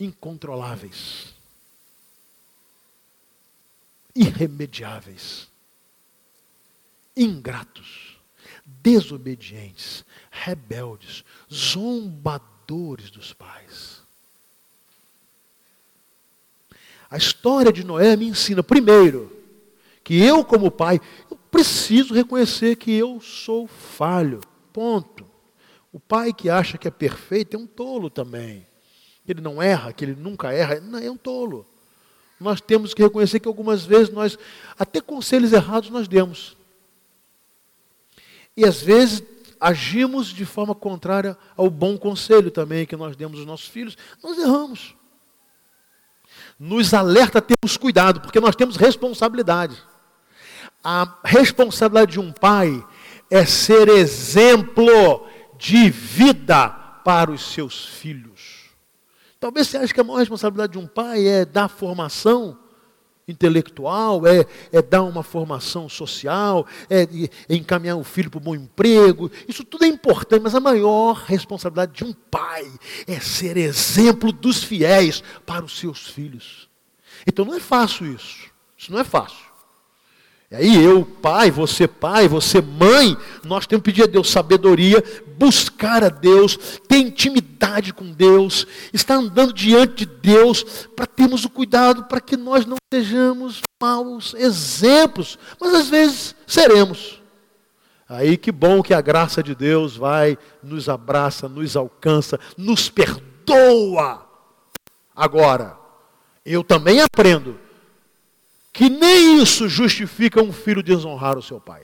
incontroláveis, 0.00 1.34
irremediáveis 4.14 5.50
ingratos, 7.14 8.18
desobedientes, 8.64 10.02
rebeldes, 10.30 11.24
zombadores 11.52 13.10
dos 13.10 13.34
pais. 13.34 13.95
A 17.10 17.16
história 17.16 17.72
de 17.72 17.84
Noé 17.84 18.16
me 18.16 18.26
ensina, 18.26 18.62
primeiro, 18.62 19.32
que 20.02 20.22
eu, 20.22 20.44
como 20.44 20.70
pai, 20.70 21.00
eu 21.30 21.36
preciso 21.50 22.14
reconhecer 22.14 22.76
que 22.76 22.92
eu 22.92 23.20
sou 23.20 23.66
falho. 23.66 24.40
Ponto. 24.72 25.26
O 25.92 26.00
pai 26.00 26.32
que 26.32 26.50
acha 26.50 26.76
que 26.76 26.86
é 26.86 26.90
perfeito 26.90 27.56
é 27.56 27.58
um 27.58 27.66
tolo 27.66 28.10
também. 28.10 28.66
Ele 29.26 29.40
não 29.40 29.62
erra, 29.62 29.92
que 29.92 30.04
ele 30.04 30.14
nunca 30.14 30.52
erra, 30.52 30.80
não, 30.80 30.98
é 30.98 31.10
um 31.10 31.16
tolo. 31.16 31.66
Nós 32.38 32.60
temos 32.60 32.92
que 32.92 33.02
reconhecer 33.02 33.40
que 33.40 33.48
algumas 33.48 33.84
vezes 33.84 34.10
nós, 34.10 34.38
até 34.78 35.00
conselhos 35.00 35.52
errados, 35.52 35.90
nós 35.90 36.06
demos. 36.06 36.56
E 38.56 38.64
às 38.64 38.80
vezes 38.80 39.22
agimos 39.58 40.28
de 40.28 40.44
forma 40.44 40.74
contrária 40.74 41.36
ao 41.56 41.70
bom 41.70 41.96
conselho 41.96 42.50
também 42.50 42.86
que 42.86 42.94
nós 42.94 43.16
demos 43.16 43.38
aos 43.38 43.46
nossos 43.46 43.68
filhos, 43.68 43.96
nós 44.22 44.38
erramos. 44.38 44.94
Nos 46.58 46.94
alerta 46.94 47.38
a 47.38 47.42
termos 47.42 47.76
cuidado, 47.76 48.20
porque 48.20 48.40
nós 48.40 48.56
temos 48.56 48.76
responsabilidade. 48.76 49.76
A 50.82 51.18
responsabilidade 51.24 52.12
de 52.12 52.20
um 52.20 52.32
pai 52.32 52.84
é 53.30 53.44
ser 53.44 53.88
exemplo 53.88 55.26
de 55.58 55.90
vida 55.90 56.68
para 57.04 57.30
os 57.30 57.52
seus 57.52 57.86
filhos. 57.86 58.70
Talvez 59.38 59.68
você 59.68 59.76
ache 59.76 59.94
que 59.94 60.00
a 60.00 60.04
maior 60.04 60.18
responsabilidade 60.18 60.72
de 60.72 60.78
um 60.78 60.86
pai 60.86 61.26
é 61.26 61.44
dar 61.44 61.68
formação 61.68 62.58
intelectual, 63.28 64.26
é, 64.26 64.46
é 64.70 64.80
dar 64.80 65.02
uma 65.02 65.22
formação 65.22 65.88
social, 65.88 66.66
é, 66.88 67.02
é 67.48 67.54
encaminhar 67.54 67.96
o 67.96 68.04
filho 68.04 68.30
para 68.30 68.38
um 68.38 68.42
bom 68.42 68.54
emprego. 68.54 69.30
Isso 69.48 69.64
tudo 69.64 69.84
é 69.84 69.88
importante, 69.88 70.42
mas 70.42 70.54
a 70.54 70.60
maior 70.60 71.24
responsabilidade 71.26 71.92
de 71.92 72.04
um 72.04 72.12
pai 72.12 72.70
é 73.06 73.18
ser 73.18 73.56
exemplo 73.56 74.30
dos 74.30 74.62
fiéis 74.62 75.22
para 75.44 75.64
os 75.64 75.78
seus 75.78 76.06
filhos. 76.08 76.68
Então 77.26 77.44
não 77.44 77.54
é 77.54 77.60
fácil 77.60 78.06
isso. 78.12 78.50
Isso 78.76 78.92
não 78.92 79.00
é 79.00 79.04
fácil. 79.04 79.45
Aí 80.56 80.82
eu, 80.82 81.04
pai, 81.04 81.50
você 81.50 81.86
pai, 81.86 82.26
você 82.26 82.62
mãe, 82.62 83.14
nós 83.44 83.66
temos 83.66 83.82
que 83.82 83.92
pedir 83.92 84.04
a 84.04 84.06
Deus 84.06 84.30
sabedoria, 84.30 85.04
buscar 85.36 86.02
a 86.02 86.08
Deus, 86.08 86.80
ter 86.88 86.96
intimidade 86.96 87.92
com 87.92 88.10
Deus, 88.10 88.66
estar 88.90 89.16
andando 89.16 89.52
diante 89.52 90.06
de 90.06 90.06
Deus, 90.06 90.88
para 90.96 91.06
termos 91.06 91.44
o 91.44 91.50
cuidado 91.50 92.04
para 92.04 92.22
que 92.22 92.38
nós 92.38 92.64
não 92.64 92.78
sejamos 92.90 93.60
maus 93.82 94.32
exemplos, 94.32 95.38
mas 95.60 95.74
às 95.74 95.88
vezes 95.90 96.34
seremos. 96.46 97.20
Aí 98.08 98.38
que 98.38 98.50
bom 98.50 98.82
que 98.82 98.94
a 98.94 99.00
graça 99.02 99.42
de 99.42 99.54
Deus 99.54 99.94
vai, 99.94 100.38
nos 100.62 100.88
abraça, 100.88 101.50
nos 101.50 101.76
alcança, 101.76 102.40
nos 102.56 102.88
perdoa. 102.88 104.26
Agora, 105.14 105.76
eu 106.46 106.64
também 106.64 107.02
aprendo 107.02 107.65
que 108.76 108.90
nem 108.90 109.40
isso 109.42 109.68
justifica 109.70 110.42
um 110.42 110.52
filho 110.52 110.82
desonrar 110.82 111.38
o 111.38 111.42
seu 111.42 111.58
pai. 111.58 111.82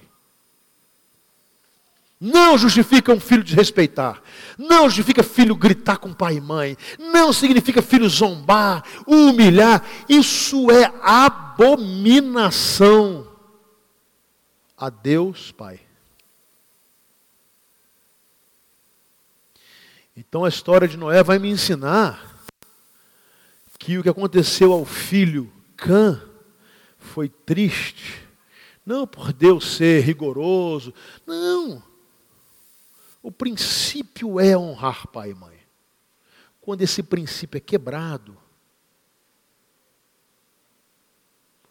Não 2.20 2.58
justifica 2.58 3.10
um 3.14 3.18
filho 3.18 3.42
desrespeitar. 3.42 4.22
Não 4.58 4.90
justifica 4.90 5.22
filho 5.22 5.56
gritar 5.56 5.96
com 5.96 6.12
pai 6.12 6.34
e 6.36 6.40
mãe. 6.40 6.76
Não 6.98 7.32
significa 7.32 7.80
filho 7.80 8.06
zombar, 8.10 8.84
humilhar. 9.06 9.82
Isso 10.06 10.70
é 10.70 10.92
abominação 11.00 12.46
a 14.76 14.90
Deus 14.90 15.50
Pai. 15.50 15.80
Então 20.14 20.44
a 20.44 20.48
história 20.50 20.86
de 20.86 20.98
Noé 20.98 21.22
vai 21.22 21.38
me 21.38 21.48
ensinar 21.48 22.36
que 23.78 23.96
o 23.96 24.02
que 24.02 24.10
aconteceu 24.10 24.74
ao 24.74 24.84
filho 24.84 25.50
Cã 25.74 26.28
foi 27.12 27.28
triste, 27.28 28.26
não 28.84 29.06
por 29.06 29.32
Deus 29.32 29.76
ser 29.76 30.02
rigoroso, 30.02 30.94
não. 31.26 31.82
O 33.22 33.30
princípio 33.30 34.40
é 34.40 34.56
honrar 34.56 35.06
pai 35.08 35.30
e 35.30 35.34
mãe. 35.34 35.58
Quando 36.60 36.80
esse 36.80 37.02
princípio 37.02 37.58
é 37.58 37.60
quebrado, 37.60 38.36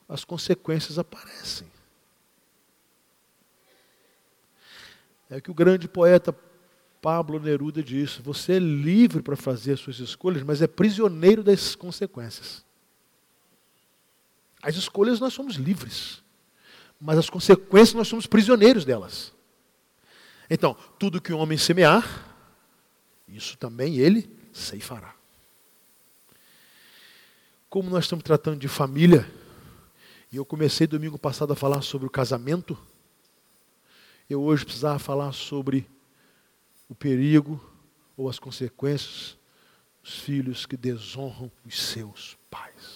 as 0.08 0.24
consequências 0.24 1.00
aparecem. 1.00 1.70
É 5.30 5.42
que 5.42 5.50
o 5.50 5.56
grande 5.56 5.88
poeta 5.88 6.36
Pablo 7.02 7.40
Neruda 7.40 7.82
disse: 7.82 8.22
você 8.22 8.54
é 8.54 8.60
livre 8.60 9.24
para 9.24 9.36
fazer 9.36 9.74
as 9.74 9.80
suas 9.80 9.98
escolhas, 10.00 10.44
mas 10.44 10.62
é 10.62 10.68
prisioneiro 10.68 11.44
das 11.44 11.74
consequências. 11.74 12.64
As 14.62 14.76
escolhas 14.76 15.20
nós 15.20 15.34
somos 15.34 15.56
livres, 15.56 16.22
mas 17.00 17.18
as 17.18 17.30
consequências 17.30 17.94
nós 17.96 18.08
somos 18.08 18.28
prisioneiros 18.28 18.86
delas. 18.86 19.34
Então, 20.50 20.76
tudo 21.00 21.22
que 21.22 21.34
o 21.34 21.38
homem 21.38 21.58
semear, 21.58 22.36
isso 23.28 23.58
também 23.58 23.98
ele 23.98 24.30
ceifará. 24.54 25.16
Como 27.70 27.90
nós 27.90 28.04
estamos 28.04 28.24
tratando 28.24 28.60
de 28.60 28.68
família, 28.68 29.32
e 30.32 30.36
eu 30.36 30.46
comecei 30.46 30.86
domingo 30.86 31.18
passado 31.18 31.54
a 31.54 31.56
falar 31.56 31.82
sobre 31.82 32.06
o 32.06 32.12
casamento, 32.12 32.78
eu 34.30 34.42
hoje 34.42 34.66
precisava 34.66 35.00
falar 35.00 35.32
sobre 35.32 35.90
o 36.88 36.96
perigo 36.96 37.60
ou 38.16 38.30
as 38.30 38.38
consequências 38.38 39.38
dos 40.04 40.20
filhos 40.20 40.66
que 40.66 40.76
desonram 40.76 41.52
os 41.66 41.82
seus 41.82 42.38
pais. 42.50 42.91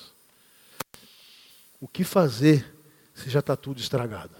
O 1.80 1.88
que 1.88 2.03
fazer 2.03 2.73
se 3.13 3.30
já 3.30 3.39
está 3.39 3.55
tudo 3.55 3.80
estragado? 3.80 4.36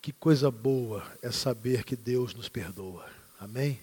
Que 0.00 0.12
coisa 0.12 0.50
boa 0.50 1.04
é 1.20 1.30
saber 1.30 1.84
que 1.84 1.94
Deus 1.94 2.34
nos 2.34 2.48
perdoa. 2.48 3.06
Amém? 3.38 3.78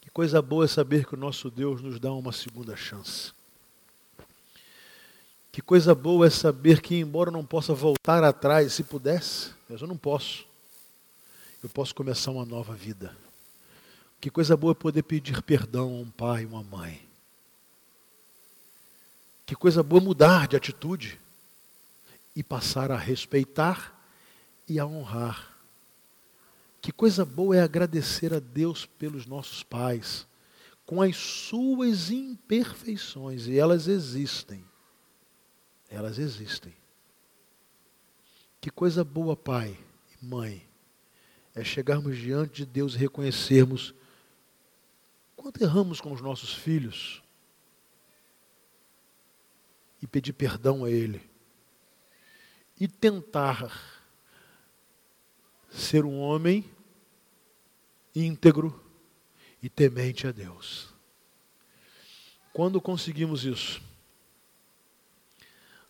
Que 0.00 0.10
coisa 0.10 0.40
boa 0.40 0.64
é 0.64 0.68
saber 0.68 1.04
que 1.04 1.14
o 1.14 1.18
nosso 1.18 1.50
Deus 1.50 1.82
nos 1.82 1.98
dá 1.98 2.12
uma 2.12 2.32
segunda 2.32 2.76
chance. 2.76 3.32
Que 5.50 5.60
coisa 5.60 5.94
boa 5.94 6.26
é 6.26 6.30
saber 6.30 6.80
que, 6.80 6.94
embora 6.94 7.28
eu 7.28 7.32
não 7.32 7.44
possa 7.44 7.74
voltar 7.74 8.24
atrás, 8.24 8.72
se 8.72 8.82
pudesse, 8.82 9.50
mas 9.68 9.82
eu 9.82 9.86
não 9.86 9.96
posso, 9.96 10.46
eu 11.62 11.68
posso 11.68 11.94
começar 11.94 12.30
uma 12.30 12.46
nova 12.46 12.74
vida. 12.74 13.14
Que 14.22 14.30
coisa 14.30 14.56
boa 14.56 14.72
poder 14.72 15.02
pedir 15.02 15.42
perdão 15.42 15.88
a 15.88 16.00
um 16.00 16.08
pai 16.08 16.46
uma 16.46 16.62
mãe. 16.62 17.04
Que 19.44 19.56
coisa 19.56 19.82
boa 19.82 20.00
mudar 20.00 20.46
de 20.46 20.54
atitude 20.54 21.18
e 22.32 22.40
passar 22.40 22.92
a 22.92 22.96
respeitar 22.96 24.00
e 24.68 24.78
a 24.78 24.86
honrar. 24.86 25.52
Que 26.80 26.92
coisa 26.92 27.24
boa 27.24 27.56
é 27.56 27.62
agradecer 27.62 28.32
a 28.32 28.38
Deus 28.38 28.86
pelos 28.86 29.26
nossos 29.26 29.64
pais, 29.64 30.24
com 30.86 31.02
as 31.02 31.16
suas 31.16 32.12
imperfeições, 32.12 33.48
e 33.48 33.58
elas 33.58 33.88
existem. 33.88 34.64
Elas 35.90 36.20
existem. 36.20 36.72
Que 38.60 38.70
coisa 38.70 39.02
boa, 39.02 39.34
pai 39.34 39.76
e 40.12 40.24
mãe, 40.24 40.64
é 41.56 41.64
chegarmos 41.64 42.16
diante 42.16 42.64
de 42.64 42.66
Deus 42.66 42.94
e 42.94 42.98
reconhecermos 42.98 43.92
quanto 45.42 45.60
erramos 45.60 46.00
com 46.00 46.12
os 46.12 46.20
nossos 46.20 46.54
filhos 46.54 47.20
e 50.00 50.06
pedir 50.06 50.32
perdão 50.32 50.84
a 50.84 50.90
Ele 50.90 51.20
e 52.78 52.86
tentar 52.86 54.08
ser 55.68 56.04
um 56.04 56.20
homem 56.20 56.64
íntegro 58.14 58.80
e 59.60 59.68
temente 59.68 60.28
a 60.28 60.30
Deus. 60.32 60.94
Quando 62.52 62.80
conseguimos 62.80 63.44
isso, 63.44 63.82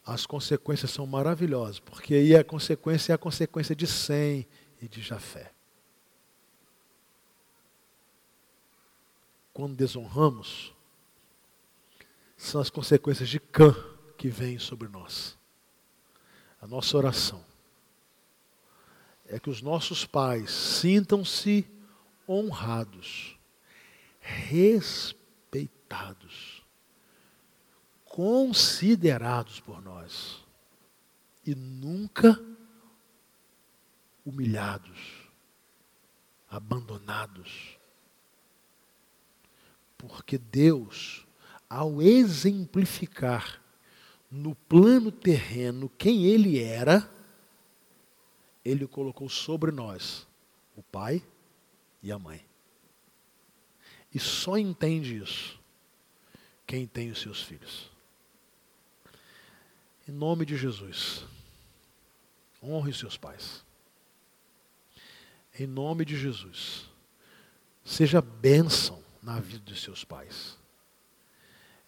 as 0.06 0.24
consequências 0.24 0.90
são 0.90 1.06
maravilhosas, 1.06 1.78
porque 1.78 2.14
aí 2.14 2.34
a 2.34 2.42
consequência 2.42 3.12
é 3.12 3.14
a 3.14 3.18
consequência 3.18 3.76
de 3.76 3.86
Sem 3.86 4.48
e 4.80 4.88
de 4.88 5.02
Jafé. 5.02 5.52
Quando 9.52 9.76
desonramos, 9.76 10.72
são 12.36 12.60
as 12.60 12.70
consequências 12.70 13.28
de 13.28 13.38
Cã 13.38 13.74
que 14.16 14.28
vêm 14.28 14.58
sobre 14.58 14.88
nós. 14.88 15.38
A 16.60 16.66
nossa 16.66 16.96
oração 16.96 17.44
é 19.26 19.38
que 19.38 19.50
os 19.50 19.62
nossos 19.62 20.04
pais 20.04 20.50
sintam-se 20.50 21.66
honrados, 22.28 23.38
respeitados, 24.20 25.02
considerados 28.04 29.58
por 29.60 29.80
nós 29.82 30.44
e 31.44 31.54
nunca 31.54 32.38
humilhados, 34.24 34.98
abandonados. 36.48 37.78
Porque 40.08 40.36
Deus, 40.36 41.24
ao 41.70 42.02
exemplificar 42.02 43.62
no 44.28 44.52
plano 44.52 45.12
terreno 45.12 45.88
quem 45.96 46.24
Ele 46.26 46.60
era, 46.60 47.08
ele 48.64 48.84
colocou 48.88 49.28
sobre 49.28 49.70
nós 49.70 50.26
o 50.76 50.82
pai 50.82 51.22
e 52.02 52.10
a 52.10 52.18
mãe. 52.18 52.44
E 54.12 54.18
só 54.18 54.58
entende 54.58 55.18
isso 55.18 55.56
quem 56.66 56.84
tem 56.84 57.12
os 57.12 57.20
seus 57.20 57.40
filhos. 57.40 57.88
Em 60.08 60.10
nome 60.10 60.44
de 60.44 60.56
Jesus, 60.56 61.24
honre 62.60 62.92
seus 62.92 63.16
pais. 63.16 63.64
Em 65.56 65.66
nome 65.66 66.04
de 66.04 66.16
Jesus, 66.16 66.88
seja 67.84 68.20
bênção 68.20 69.00
na 69.22 69.38
vida 69.38 69.62
dos 69.64 69.82
seus 69.82 70.04
pais. 70.04 70.58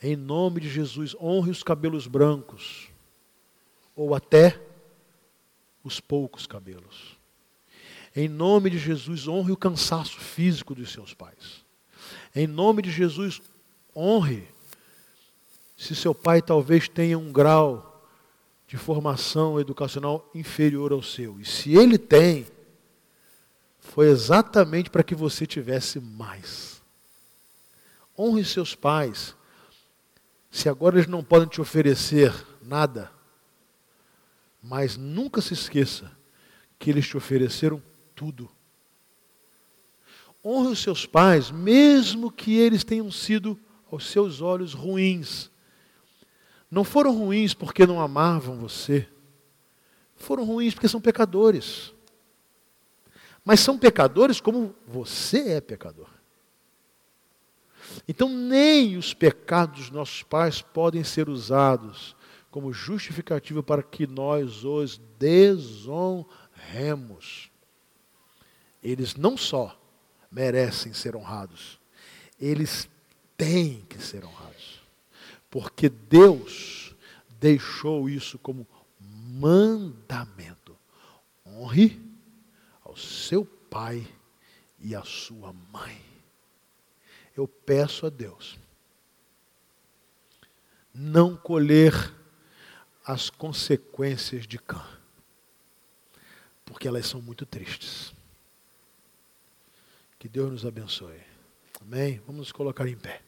Em 0.02 0.16
nome 0.16 0.60
de 0.60 0.68
Jesus, 0.68 1.14
honre 1.20 1.50
os 1.50 1.62
cabelos 1.62 2.06
brancos, 2.06 2.88
ou 3.96 4.14
até 4.14 4.60
os 5.82 6.00
poucos 6.00 6.46
cabelos. 6.46 7.16
Em 8.14 8.28
nome 8.28 8.70
de 8.70 8.78
Jesus, 8.78 9.26
honre 9.26 9.52
o 9.52 9.56
cansaço 9.56 10.20
físico 10.20 10.74
dos 10.74 10.92
seus 10.92 11.12
pais. 11.12 11.64
Em 12.34 12.46
nome 12.46 12.82
de 12.82 12.90
Jesus, 12.90 13.42
honre 13.94 14.46
se 15.76 15.94
seu 15.94 16.14
pai 16.14 16.40
talvez 16.40 16.88
tenha 16.88 17.18
um 17.18 17.32
grau 17.32 18.08
de 18.66 18.76
formação 18.76 19.60
educacional 19.60 20.28
inferior 20.34 20.92
ao 20.92 21.02
seu. 21.02 21.40
E 21.40 21.44
se 21.44 21.74
ele 21.74 21.98
tem, 21.98 22.46
foi 23.78 24.08
exatamente 24.08 24.90
para 24.90 25.02
que 25.02 25.14
você 25.14 25.46
tivesse 25.46 26.00
mais. 26.00 26.73
Honre 28.18 28.44
seus 28.44 28.74
pais. 28.74 29.34
Se 30.50 30.68
agora 30.68 30.96
eles 30.96 31.08
não 31.08 31.22
podem 31.24 31.48
te 31.48 31.60
oferecer 31.60 32.32
nada, 32.62 33.10
mas 34.62 34.96
nunca 34.96 35.40
se 35.40 35.52
esqueça 35.52 36.10
que 36.78 36.90
eles 36.90 37.06
te 37.06 37.16
ofereceram 37.16 37.82
tudo. 38.14 38.48
Honre 40.44 40.68
os 40.68 40.78
seus 40.78 41.06
pais, 41.06 41.50
mesmo 41.50 42.30
que 42.30 42.56
eles 42.56 42.84
tenham 42.84 43.10
sido 43.10 43.58
aos 43.90 44.08
seus 44.08 44.40
olhos 44.40 44.74
ruins. 44.74 45.50
Não 46.70 46.84
foram 46.84 47.16
ruins 47.16 47.54
porque 47.54 47.86
não 47.86 48.00
amavam 48.00 48.58
você. 48.58 49.08
Foram 50.16 50.44
ruins 50.44 50.74
porque 50.74 50.88
são 50.88 51.00
pecadores. 51.00 51.92
Mas 53.44 53.60
são 53.60 53.78
pecadores 53.78 54.40
como 54.40 54.74
você 54.86 55.50
é 55.52 55.60
pecador. 55.60 56.08
Então, 58.06 58.28
nem 58.28 58.96
os 58.96 59.14
pecados 59.14 59.80
dos 59.80 59.90
nossos 59.90 60.22
pais 60.22 60.62
podem 60.62 61.02
ser 61.04 61.28
usados 61.28 62.16
como 62.50 62.72
justificativa 62.72 63.62
para 63.62 63.82
que 63.82 64.06
nós 64.06 64.64
os 64.64 65.00
desonremos. 65.18 66.28
Eles 68.82 69.16
não 69.16 69.36
só 69.36 69.76
merecem 70.30 70.92
ser 70.92 71.16
honrados, 71.16 71.80
eles 72.40 72.88
têm 73.36 73.84
que 73.88 73.98
ser 73.98 74.24
honrados. 74.24 74.82
Porque 75.50 75.88
Deus 75.88 76.94
deixou 77.40 78.08
isso 78.08 78.38
como 78.38 78.66
mandamento. 79.00 80.76
Honre 81.46 82.00
ao 82.82 82.96
seu 82.96 83.44
pai 83.44 84.06
e 84.78 84.94
à 84.94 85.02
sua 85.02 85.52
mãe. 85.72 86.03
Eu 87.36 87.48
peço 87.48 88.06
a 88.06 88.10
Deus 88.10 88.58
não 90.94 91.36
colher 91.36 91.92
as 93.04 93.28
consequências 93.28 94.46
de 94.46 94.58
Cã. 94.58 94.82
Porque 96.64 96.86
elas 96.86 97.06
são 97.06 97.20
muito 97.20 97.44
tristes. 97.44 98.14
Que 100.18 100.28
Deus 100.28 100.50
nos 100.50 100.64
abençoe. 100.64 101.20
Amém? 101.80 102.20
Vamos 102.20 102.38
nos 102.38 102.52
colocar 102.52 102.86
em 102.86 102.96
pé. 102.96 103.20